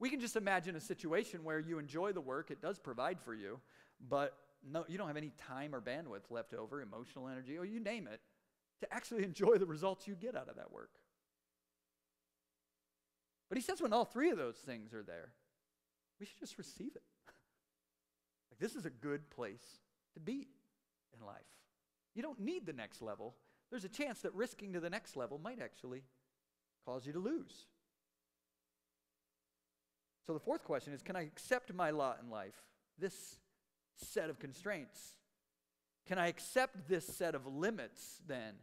[0.00, 3.34] We can just imagine a situation where you enjoy the work, it does provide for
[3.34, 3.60] you,
[4.08, 4.36] but
[4.68, 8.08] no, you don't have any time or bandwidth left over, emotional energy, or you name
[8.08, 8.20] it,
[8.80, 10.90] to actually enjoy the results you get out of that work.
[13.48, 15.30] But he says when all three of those things are there,
[16.22, 17.02] we should just receive it.
[18.52, 19.80] like this is a good place
[20.14, 20.46] to be
[21.18, 21.42] in life.
[22.14, 23.34] You don't need the next level.
[23.70, 26.04] There's a chance that risking to the next level might actually
[26.86, 27.66] cause you to lose.
[30.24, 32.54] So the fourth question is Can I accept my lot in life?
[33.00, 33.40] This
[33.96, 35.16] set of constraints.
[36.06, 38.54] Can I accept this set of limits then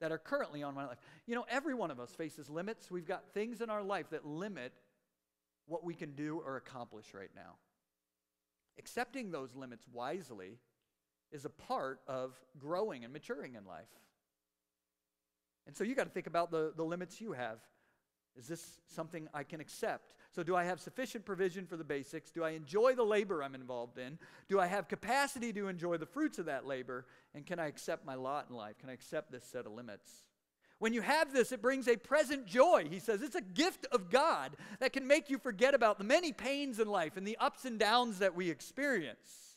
[0.00, 0.98] that are currently on my life?
[1.26, 2.88] You know, every one of us faces limits.
[2.88, 4.74] We've got things in our life that limit
[5.66, 7.56] what we can do or accomplish right now.
[8.78, 10.58] Accepting those limits wisely
[11.30, 13.88] is a part of growing and maturing in life.
[15.66, 17.58] And so you got to think about the, the limits you have.
[18.36, 20.14] Is this something I can accept?
[20.30, 22.30] So, do I have sufficient provision for the basics?
[22.30, 24.18] Do I enjoy the labor I'm involved in?
[24.48, 27.06] Do I have capacity to enjoy the fruits of that labor?
[27.34, 28.78] And can I accept my lot in life?
[28.78, 30.10] Can I accept this set of limits?
[30.80, 32.86] When you have this, it brings a present joy.
[32.90, 36.32] He says it's a gift of God that can make you forget about the many
[36.32, 39.50] pains in life and the ups and downs that we experience.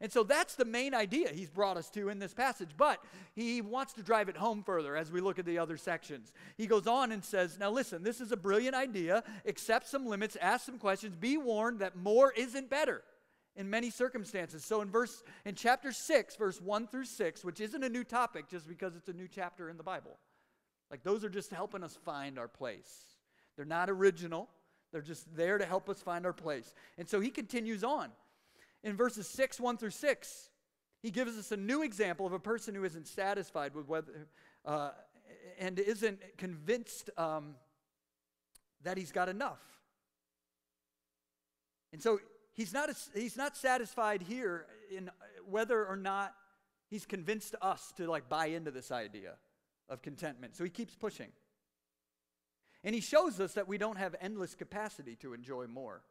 [0.00, 2.70] And so that's the main idea he's brought us to in this passage.
[2.76, 3.02] But
[3.34, 6.32] he wants to drive it home further as we look at the other sections.
[6.56, 9.24] He goes on and says, Now listen, this is a brilliant idea.
[9.46, 13.02] Accept some limits, ask some questions, be warned that more isn't better
[13.56, 14.64] in many circumstances.
[14.64, 18.48] So in verse in chapter 6, verse 1 through 6, which isn't a new topic
[18.48, 20.18] just because it's a new chapter in the Bible.
[20.90, 22.92] Like those are just helping us find our place.
[23.56, 24.48] They're not original.
[24.92, 26.72] They're just there to help us find our place.
[26.96, 28.10] And so he continues on
[28.86, 30.50] in verses 6, 1 through 6,
[31.02, 34.28] he gives us a new example of a person who isn't satisfied with whether,
[34.64, 34.90] uh,
[35.58, 37.56] and isn't convinced um,
[38.84, 39.60] that he's got enough.
[41.92, 42.20] And so
[42.52, 45.10] he's not, he's not satisfied here in
[45.48, 46.34] whether or not
[46.88, 49.34] he's convinced us to like buy into this idea
[49.88, 50.56] of contentment.
[50.56, 51.28] So he keeps pushing.
[52.84, 56.02] And he shows us that we don't have endless capacity to enjoy more.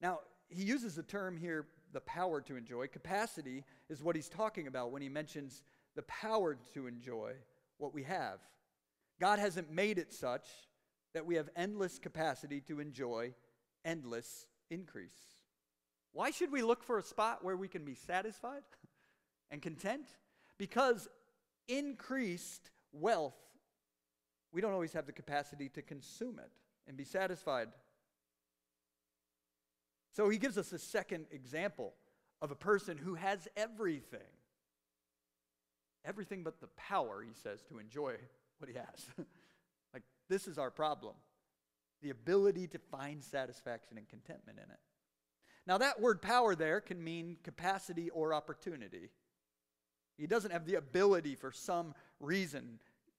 [0.00, 2.86] Now, he uses the term here, the power to enjoy.
[2.88, 5.62] Capacity is what he's talking about when he mentions
[5.94, 7.32] the power to enjoy
[7.78, 8.38] what we have.
[9.18, 10.46] God hasn't made it such
[11.14, 13.32] that we have endless capacity to enjoy
[13.84, 15.16] endless increase.
[16.12, 18.62] Why should we look for a spot where we can be satisfied
[19.50, 20.06] and content?
[20.58, 21.08] Because
[21.68, 23.36] increased wealth,
[24.52, 26.50] we don't always have the capacity to consume it
[26.86, 27.68] and be satisfied.
[30.12, 31.94] So he gives us a second example
[32.40, 34.20] of a person who has everything.
[36.04, 38.14] Everything but the power, he says, to enjoy
[38.58, 39.06] what he has.
[39.92, 41.14] like, this is our problem
[42.02, 44.78] the ability to find satisfaction and contentment in it.
[45.66, 49.10] Now, that word power there can mean capacity or opportunity.
[50.18, 52.78] He doesn't have the ability for some reason,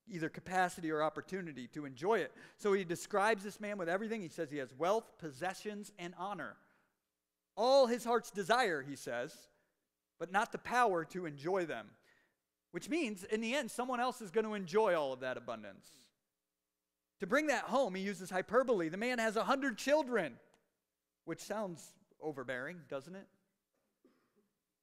[0.10, 2.32] either capacity or opportunity, to enjoy it.
[2.58, 4.22] So he describes this man with everything.
[4.22, 6.56] He says he has wealth, possessions, and honor.
[7.56, 9.36] All his heart's desire, he says,
[10.20, 11.88] but not the power to enjoy them.
[12.72, 15.88] Which means, in the end, someone else is going to enjoy all of that abundance.
[17.22, 18.90] To bring that home, he uses hyperbole.
[18.90, 20.34] The man has a hundred children,
[21.26, 21.84] which sounds
[22.22, 23.26] overbearing, doesn't it?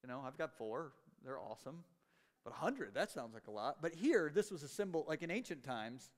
[0.02, 0.92] You know, I've got four.
[1.24, 1.84] They're awesome.
[2.44, 3.78] But a hundred, that sounds like a lot.
[3.80, 6.10] But here, this was a symbol, like in ancient times,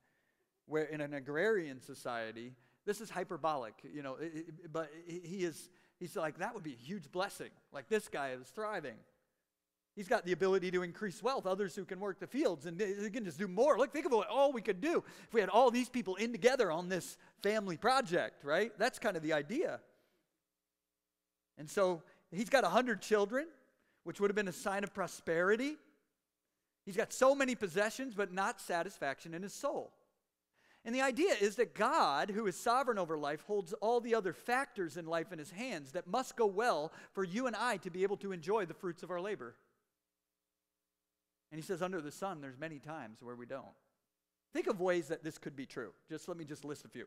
[0.66, 2.52] where in an agrarian society,
[2.84, 6.72] this is hyperbolic, you know, it, it, but he is, he's like, that would be
[6.72, 7.50] a huge blessing.
[7.72, 8.96] Like this guy is thriving.
[9.96, 13.24] He's got the ability to increase wealth, others who can work the fields and can
[13.24, 13.78] just do more.
[13.78, 16.32] Look, think of what all we could do if we had all these people in
[16.32, 18.72] together on this family project, right?
[18.78, 19.80] That's kind of the idea.
[21.56, 23.46] And so he's got 100 children,
[24.04, 25.76] which would have been a sign of prosperity.
[26.86, 29.92] He's got so many possessions, but not satisfaction in his soul.
[30.84, 34.32] And the idea is that God, who is sovereign over life, holds all the other
[34.32, 37.90] factors in life in his hands that must go well for you and I to
[37.90, 39.56] be able to enjoy the fruits of our labor.
[41.50, 43.64] And he says, under the sun, there's many times where we don't.
[44.52, 45.90] Think of ways that this could be true.
[46.08, 47.06] Just let me just list a few.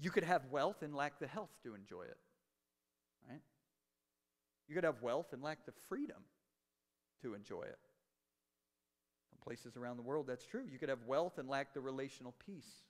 [0.00, 2.16] You could have wealth and lack the health to enjoy it.
[3.28, 3.42] Right?
[4.68, 6.22] You could have wealth and lack the freedom
[7.22, 7.78] to enjoy it.
[9.44, 10.64] Places around the world that's true.
[10.70, 12.82] You could have wealth and lack the relational peace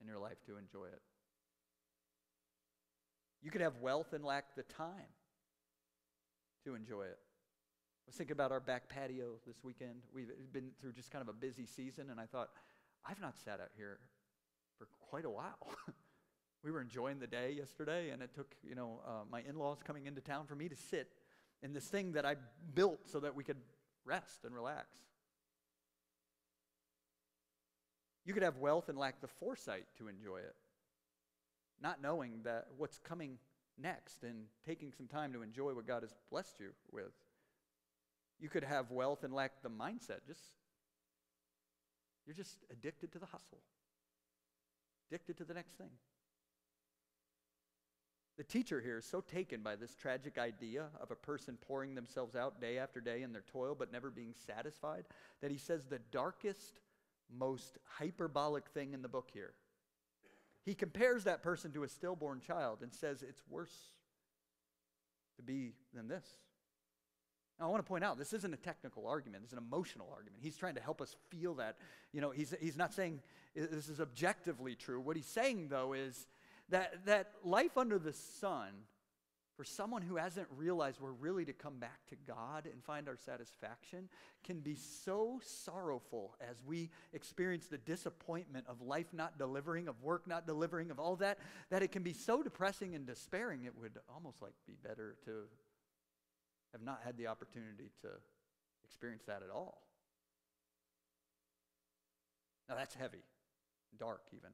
[0.00, 1.02] in your life to enjoy it.
[3.42, 5.12] You could have wealth and lack the time
[6.64, 7.18] to enjoy it.
[7.18, 10.02] I was thinking about our back patio this weekend.
[10.14, 12.50] We've been through just kind of a busy season, and I thought,
[13.06, 13.98] I've not sat out here
[14.78, 15.68] for quite a while.
[16.64, 20.06] we were enjoying the day yesterday, and it took, you know, uh, my in-laws coming
[20.06, 21.08] into town for me to sit
[21.62, 22.36] in this thing that I
[22.74, 23.58] built so that we could
[24.04, 24.86] rest and relax.
[28.24, 30.54] You could have wealth and lack the foresight to enjoy it,
[31.82, 33.38] not knowing that what's coming
[33.80, 37.12] next and taking some time to enjoy what God has blessed you with.
[38.40, 40.20] You could have wealth and lack the mindset.
[40.26, 40.42] Just
[42.26, 43.60] you're just addicted to the hustle.
[45.10, 45.90] Addicted to the next thing.
[48.36, 52.34] The teacher here is so taken by this tragic idea of a person pouring themselves
[52.34, 55.04] out day after day in their toil but never being satisfied
[55.40, 56.80] that he says the darkest,
[57.30, 59.52] most hyperbolic thing in the book here.
[60.64, 63.92] He compares that person to a stillborn child and says it's worse
[65.36, 66.24] to be than this.
[67.58, 70.42] Now, I want to point out this isn't a technical argument, it's an emotional argument.
[70.42, 71.76] He's trying to help us feel that.
[72.12, 73.20] You know, he's, he's not saying
[73.54, 75.00] this is objectively true.
[75.00, 76.26] What he's saying, though, is
[76.70, 78.70] that, that life under the sun,
[79.56, 83.16] for someone who hasn't realized we're really to come back to God and find our
[83.16, 84.08] satisfaction,
[84.42, 90.26] can be so sorrowful as we experience the disappointment of life not delivering, of work
[90.26, 91.38] not delivering, of all that,
[91.70, 95.44] that it can be so depressing and despairing, it would almost like be better to
[96.72, 98.08] have not had the opportunity to
[98.84, 99.82] experience that at all.
[102.68, 103.22] Now, that's heavy,
[103.98, 104.50] dark even.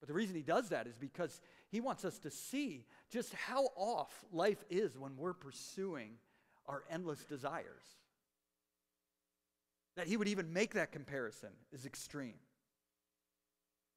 [0.00, 1.40] But the reason he does that is because
[1.70, 6.12] he wants us to see just how off life is when we're pursuing
[6.66, 7.84] our endless desires.
[9.96, 12.34] That he would even make that comparison is extreme.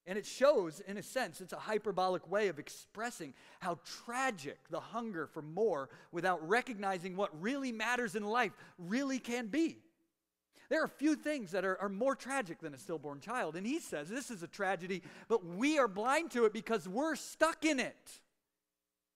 [0.08, 4.80] And it shows, in a sense, it's a hyperbolic way of expressing how tragic the
[4.80, 9.78] hunger for more without recognizing what really matters in life really can be.
[10.70, 13.56] There are few things that are, are more tragic than a stillborn child.
[13.56, 17.16] And he says this is a tragedy, but we are blind to it because we're
[17.16, 18.20] stuck in it.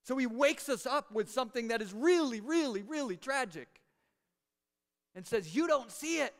[0.03, 3.67] So he wakes us up with something that is really, really, really tragic
[5.15, 6.35] and says, You don't see it.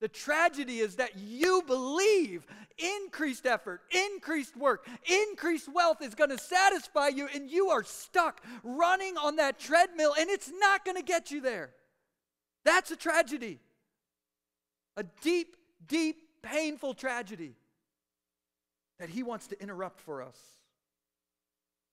[0.00, 2.44] The tragedy is that you believe
[2.76, 8.44] increased effort, increased work, increased wealth is going to satisfy you, and you are stuck
[8.64, 11.70] running on that treadmill, and it's not going to get you there.
[12.64, 13.60] That's a tragedy.
[14.96, 17.54] A deep, deep, painful tragedy
[18.98, 20.38] that he wants to interrupt for us.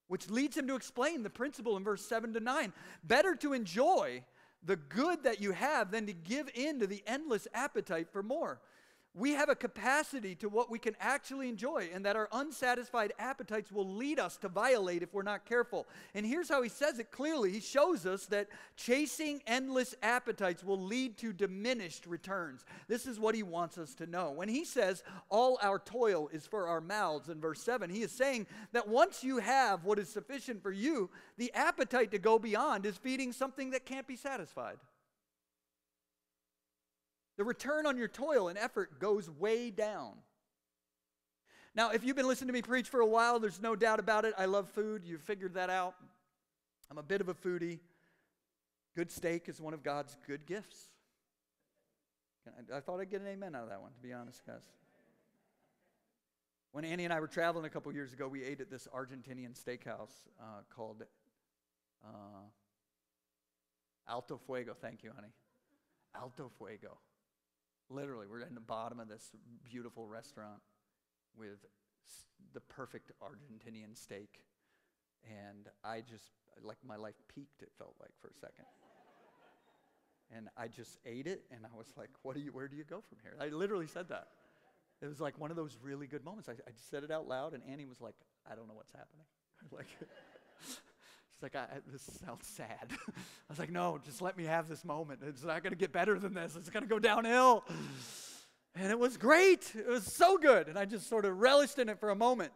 [0.07, 2.73] Which leads him to explain the principle in verse 7 to 9.
[3.03, 4.23] Better to enjoy
[4.63, 8.59] the good that you have than to give in to the endless appetite for more.
[9.19, 13.71] We have a capacity to what we can actually enjoy, and that our unsatisfied appetites
[13.71, 15.87] will lead us to violate if we're not careful.
[16.15, 18.47] And here's how he says it clearly He shows us that
[18.77, 22.63] chasing endless appetites will lead to diminished returns.
[22.87, 24.31] This is what he wants us to know.
[24.31, 28.11] When he says, All our toil is for our mouths, in verse 7, he is
[28.11, 32.85] saying that once you have what is sufficient for you, the appetite to go beyond
[32.85, 34.77] is feeding something that can't be satisfied.
[37.39, 40.15] The return on your toil and effort goes way down.
[41.73, 44.25] Now, if you've been listening to me preach for a while, there's no doubt about
[44.25, 44.33] it.
[44.37, 45.03] I love food.
[45.05, 45.95] You've figured that out.
[46.91, 47.79] I'm a bit of a foodie.
[48.93, 50.87] Good steak is one of God's good gifts.
[52.75, 54.63] I, thought I'd get an amen out of that one, to be honest, guys.
[56.73, 59.57] When Annie and I were traveling a couple years ago, we ate at this Argentinian
[59.57, 61.03] steakhouse uh, called
[62.03, 62.09] uh,
[64.09, 64.75] Alto Fuego.
[64.81, 65.31] Thank you, honey.
[66.13, 66.97] Alto Fuego.
[67.89, 69.31] Literally, we're in the bottom of this
[69.63, 70.61] beautiful restaurant
[71.37, 71.65] with
[72.53, 74.41] the perfect Argentinian steak.
[75.25, 76.31] And I just,
[76.63, 78.65] like, my life peaked, it felt like, for a second.
[80.35, 82.83] and I just ate it, and I was like, what do you, where do you
[82.83, 83.35] go from here?
[83.39, 84.27] I literally said that.
[85.01, 86.49] It was like one of those really good moments.
[86.49, 88.15] I, I said it out loud, and Annie was like,
[88.49, 89.25] I don't know what's happening.
[89.71, 89.87] like,
[91.39, 92.89] She's like, this sounds sad.
[93.07, 95.21] I was like, no, just let me have this moment.
[95.25, 96.57] It's not going to get better than this.
[96.57, 97.63] It's going to go downhill.
[98.75, 99.71] And it was great.
[99.73, 100.67] It was so good.
[100.67, 102.51] And I just sort of relished in it for a moment.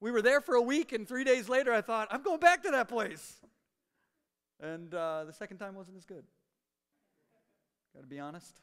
[0.00, 2.64] We were there for a week, and three days later, I thought, I'm going back
[2.64, 3.38] to that place.
[4.60, 6.24] And uh, the second time wasn't as good.
[7.94, 8.60] Got to be honest.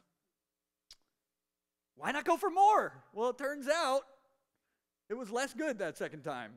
[1.96, 3.02] Why not go for more?
[3.14, 4.02] Well, it turns out
[5.10, 6.52] it was less good that second time.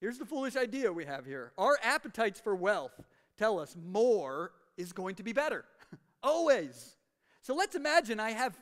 [0.00, 2.98] Here's the foolish idea we have here our appetites for wealth
[3.36, 5.64] tell us more is going to be better.
[6.22, 6.96] Always.
[7.42, 8.58] So let's imagine I have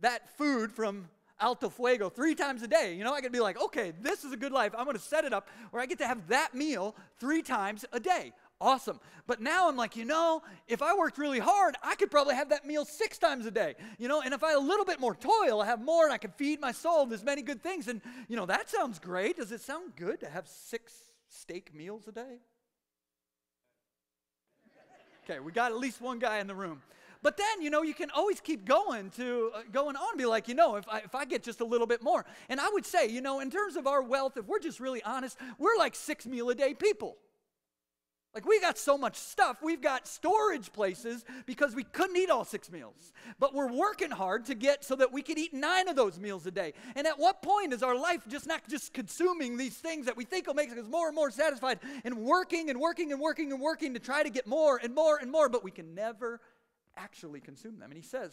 [0.00, 1.08] that food from
[1.40, 2.94] Alto Fuego three times a day.
[2.94, 4.72] You know, I could be like, okay, this is a good life.
[4.76, 7.84] I'm going to set it up where I get to have that meal three times
[7.92, 8.32] a day
[8.62, 9.00] awesome.
[9.26, 12.48] But now I'm like, you know, if I worked really hard, I could probably have
[12.50, 13.74] that meal six times a day.
[13.98, 16.12] You know, and if I had a little bit more toil, I have more and
[16.12, 17.04] I can feed my soul.
[17.06, 17.88] There's many good things.
[17.88, 19.36] And, you know, that sounds great.
[19.36, 20.92] Does it sound good to have six
[21.28, 22.38] steak meals a day?
[25.24, 26.82] Okay, we got at least one guy in the room.
[27.22, 30.48] But then, you know, you can always keep going to uh, going on, be like,
[30.48, 32.24] you know, if I, if I get just a little bit more.
[32.48, 35.02] And I would say, you know, in terms of our wealth, if we're just really
[35.04, 37.16] honest, we're like six meal a day people.
[38.34, 39.58] Like, we got so much stuff.
[39.62, 43.12] We've got storage places because we couldn't eat all six meals.
[43.38, 46.46] But we're working hard to get so that we could eat nine of those meals
[46.46, 46.72] a day.
[46.96, 50.24] And at what point is our life just not just consuming these things that we
[50.24, 53.60] think will make us more and more satisfied and working and working and working and
[53.60, 56.40] working to try to get more and more and more, but we can never
[56.96, 57.90] actually consume them?
[57.90, 58.32] And he says,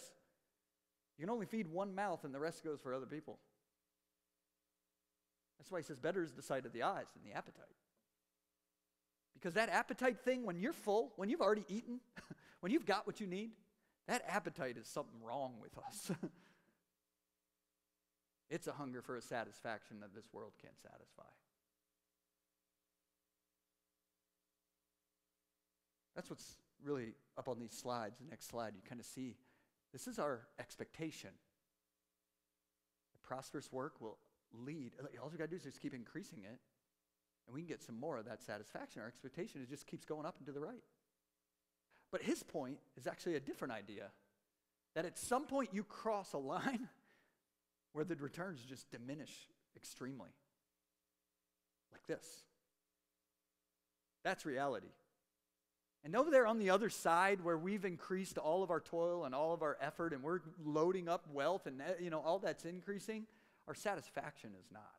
[1.17, 3.37] you can only feed one mouth and the rest goes for other people.
[5.57, 7.65] That's why he says, better is the sight of the eyes than the appetite.
[9.33, 11.99] Because that appetite thing, when you're full, when you've already eaten,
[12.59, 13.51] when you've got what you need,
[14.07, 16.11] that appetite is something wrong with us.
[18.49, 21.23] it's a hunger for a satisfaction that this world can't satisfy.
[26.15, 28.17] That's what's really up on these slides.
[28.19, 29.35] The next slide, you kind of see
[29.93, 31.29] this is our expectation.
[33.13, 34.17] The prosperous work will
[34.53, 34.91] lead.
[35.21, 36.59] All you got to do is just keep increasing it
[37.49, 39.01] and we can get some more of that satisfaction.
[39.01, 40.83] Our expectation just keeps going up and to the right.
[42.11, 44.11] But his point is actually a different idea
[44.93, 46.89] that at some point you cross a line
[47.93, 50.29] where the returns just diminish extremely.
[51.91, 52.43] Like this.
[54.23, 54.89] That's reality.
[56.03, 59.33] And over there on the other side, where we've increased all of our toil and
[59.33, 62.63] all of our effort, and we're loading up wealth, and eh, you know all that's
[62.63, 63.25] increasing,
[63.67, 64.98] our satisfaction is not.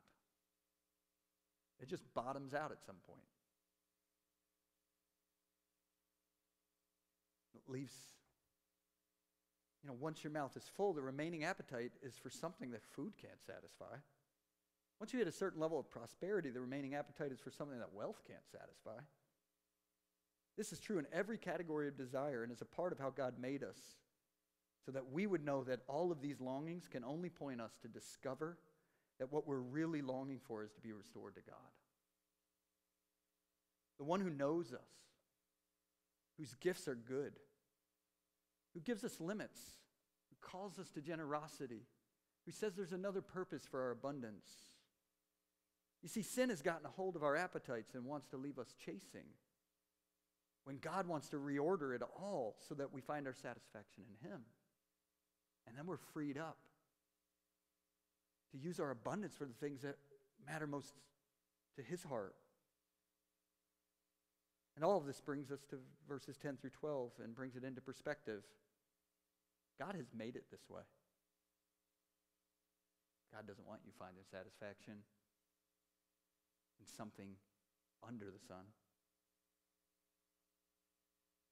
[1.81, 3.25] It just bottoms out at some point.
[7.55, 7.93] It leaves,
[9.83, 13.13] you know, once your mouth is full, the remaining appetite is for something that food
[13.19, 13.97] can't satisfy.
[14.99, 17.91] Once you hit a certain level of prosperity, the remaining appetite is for something that
[17.93, 19.01] wealth can't satisfy.
[20.57, 23.33] This is true in every category of desire and is a part of how God
[23.39, 23.79] made us
[24.85, 27.87] so that we would know that all of these longings can only point us to
[27.87, 28.57] discover
[29.21, 31.55] that what we're really longing for is to be restored to God.
[33.99, 34.89] The one who knows us,
[36.39, 37.33] whose gifts are good,
[38.73, 39.61] who gives us limits,
[40.31, 41.83] who calls us to generosity,
[42.47, 44.49] who says there's another purpose for our abundance.
[46.01, 48.73] You see, sin has gotten a hold of our appetites and wants to leave us
[48.83, 49.27] chasing
[50.63, 54.41] when God wants to reorder it all so that we find our satisfaction in Him.
[55.67, 56.57] And then we're freed up
[58.51, 59.97] to use our abundance for the things that
[60.45, 60.93] matter most
[61.75, 62.35] to His heart.
[64.75, 65.77] And all of this brings us to
[66.07, 68.43] verses 10 through 12 and brings it into perspective.
[69.79, 70.81] God has made it this way.
[73.33, 74.93] God doesn't want you finding satisfaction
[76.79, 77.35] in something
[78.07, 78.65] under the sun.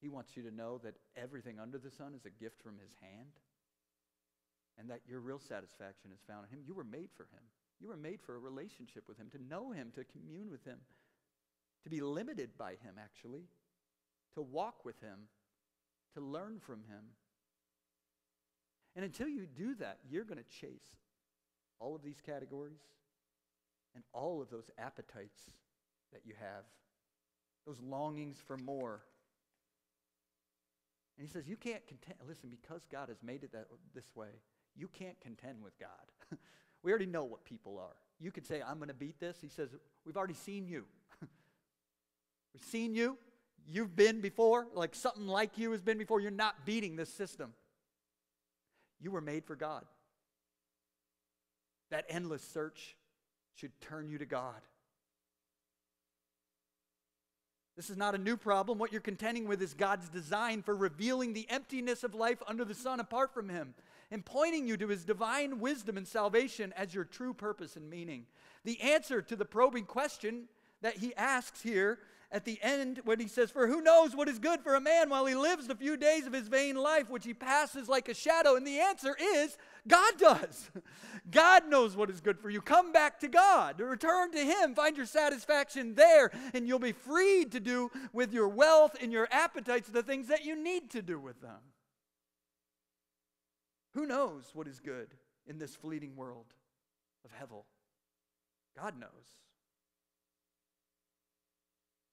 [0.02, 2.92] He wants you to know that everything under the sun is a gift from His
[3.02, 3.32] hand
[4.80, 6.64] and that your real satisfaction is found in Him.
[6.66, 7.44] You were made for Him.
[7.82, 10.80] You were made for a relationship with Him, to know Him, to commune with Him,
[11.84, 13.44] to be limited by Him, actually,
[14.36, 15.28] to walk with Him,
[16.16, 17.04] to learn from Him.
[18.96, 20.96] And until you do that, you're going to chase
[21.80, 22.82] all of these categories
[23.96, 25.40] and all of those appetites
[26.12, 26.64] that you have,
[27.66, 29.02] those longings for more.
[31.18, 32.18] And he says, You can't contend.
[32.28, 34.30] Listen, because God has made it that, this way,
[34.76, 35.90] you can't contend with God.
[36.84, 37.96] we already know what people are.
[38.20, 39.38] You could say, I'm going to beat this.
[39.42, 39.70] He says,
[40.06, 40.86] We've already seen you.
[42.54, 43.18] We've seen you.
[43.68, 46.20] You've been before, like something like you has been before.
[46.20, 47.54] You're not beating this system.
[49.00, 49.86] You were made for God.
[51.92, 52.96] That endless search
[53.56, 54.62] should turn you to God.
[57.76, 58.78] This is not a new problem.
[58.78, 62.74] What you're contending with is God's design for revealing the emptiness of life under the
[62.74, 63.74] sun apart from Him
[64.12, 68.26] and pointing you to His divine wisdom and salvation as your true purpose and meaning.
[68.64, 70.46] The answer to the probing question
[70.82, 72.00] that He asks here
[72.32, 75.10] at the end when He says, For who knows what is good for a man
[75.10, 78.14] while he lives the few days of his vain life, which he passes like a
[78.14, 78.56] shadow?
[78.56, 79.58] And the answer is
[79.88, 80.70] God does.
[81.32, 82.62] God knows what is good for you.
[82.62, 83.80] Come back to God.
[83.80, 84.74] Return to Him.
[84.74, 89.28] Find your satisfaction there, and you'll be freed to do with your wealth and your
[89.32, 91.60] appetites the things that you need to do with them.
[93.94, 95.16] Who knows what is good
[95.48, 96.54] in this fleeting world
[97.26, 97.64] of Hevel?
[98.78, 99.38] God knows.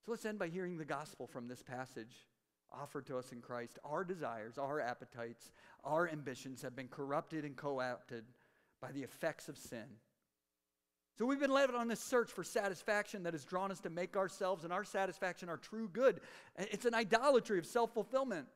[0.05, 2.27] So let's end by hearing the gospel from this passage
[2.73, 3.79] offered to us in Christ.
[3.85, 5.51] Our desires, our appetites,
[5.85, 8.25] our ambitions have been corrupted and co opted
[8.81, 9.85] by the effects of sin.
[11.19, 14.17] So we've been led on this search for satisfaction that has drawn us to make
[14.17, 16.21] ourselves and our satisfaction our true good.
[16.59, 18.47] It's an idolatry of self fulfillment.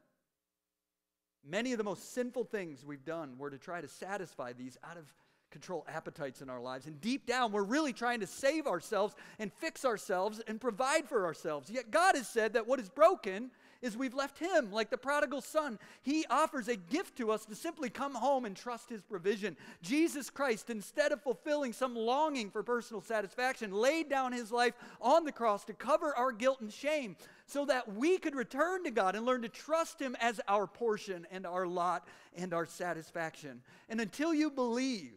[1.49, 4.97] Many of the most sinful things we've done were to try to satisfy these out
[4.97, 5.13] of
[5.51, 6.87] control appetites in our lives.
[6.87, 11.25] And deep down, we're really trying to save ourselves and fix ourselves and provide for
[11.25, 11.71] ourselves.
[11.71, 13.51] Yet God has said that what is broken
[13.83, 15.79] is we've left him like the prodigal son.
[16.03, 19.57] He offers a gift to us to simply come home and trust his provision.
[19.83, 25.25] Jesus Christ, instead of fulfilling some longing for personal satisfaction, laid down his life on
[25.25, 27.17] the cross to cover our guilt and shame
[27.51, 31.27] so that we could return to God and learn to trust him as our portion
[31.33, 33.63] and our lot and our satisfaction.
[33.89, 35.13] And until you believe,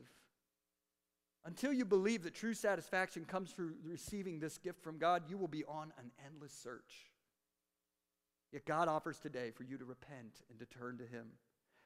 [1.46, 5.48] until you believe that true satisfaction comes through receiving this gift from God, you will
[5.48, 7.12] be on an endless search.
[8.52, 11.28] Yet God offers today for you to repent and to turn to Him.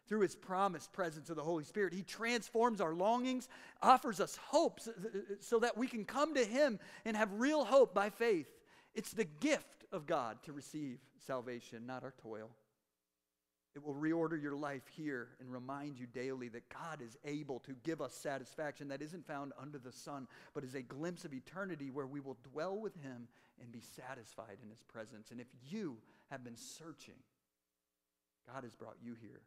[0.08, 3.50] Through His promised presence of the Holy Spirit, He transforms our longings,
[3.82, 7.30] offers us hope so, uh, uh, so that we can come to Him and have
[7.34, 8.48] real hope by faith.
[8.96, 12.50] It's the gift of God to receive salvation, not our toil.
[13.76, 17.76] It will reorder your life here and remind you daily that God is able to
[17.84, 21.92] give us satisfaction that isn't found under the sun, but is a glimpse of eternity
[21.92, 23.28] where we will dwell with Him
[23.62, 25.30] and be satisfied in His presence.
[25.30, 25.98] And if you
[26.32, 27.22] have been searching,
[28.52, 29.42] God has brought you here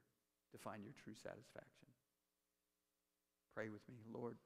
[0.52, 1.88] to find your true satisfaction.
[3.54, 4.36] Pray with me, Lord.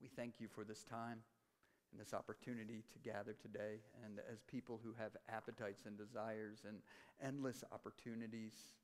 [0.00, 1.18] We thank you for this time
[1.94, 3.78] and this opportunity to gather today.
[4.02, 6.82] And as people who have appetites and desires and
[7.22, 8.74] endless opportunities,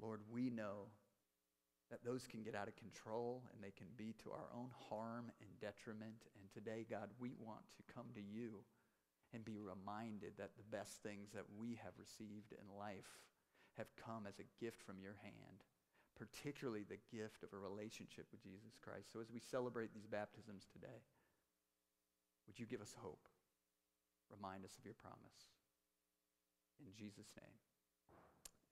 [0.00, 0.88] Lord, we know
[1.92, 5.28] that those can get out of control and they can be to our own harm
[5.44, 6.24] and detriment.
[6.40, 8.64] And today, God, we want to come to you
[9.36, 13.20] and be reminded that the best things that we have received in life
[13.76, 15.68] have come as a gift from your hand,
[16.16, 19.12] particularly the gift of a relationship with Jesus Christ.
[19.12, 21.04] So as we celebrate these baptisms today,
[22.46, 23.28] would you give us hope?
[24.30, 25.52] Remind us of your promise.
[26.80, 27.58] In Jesus' name.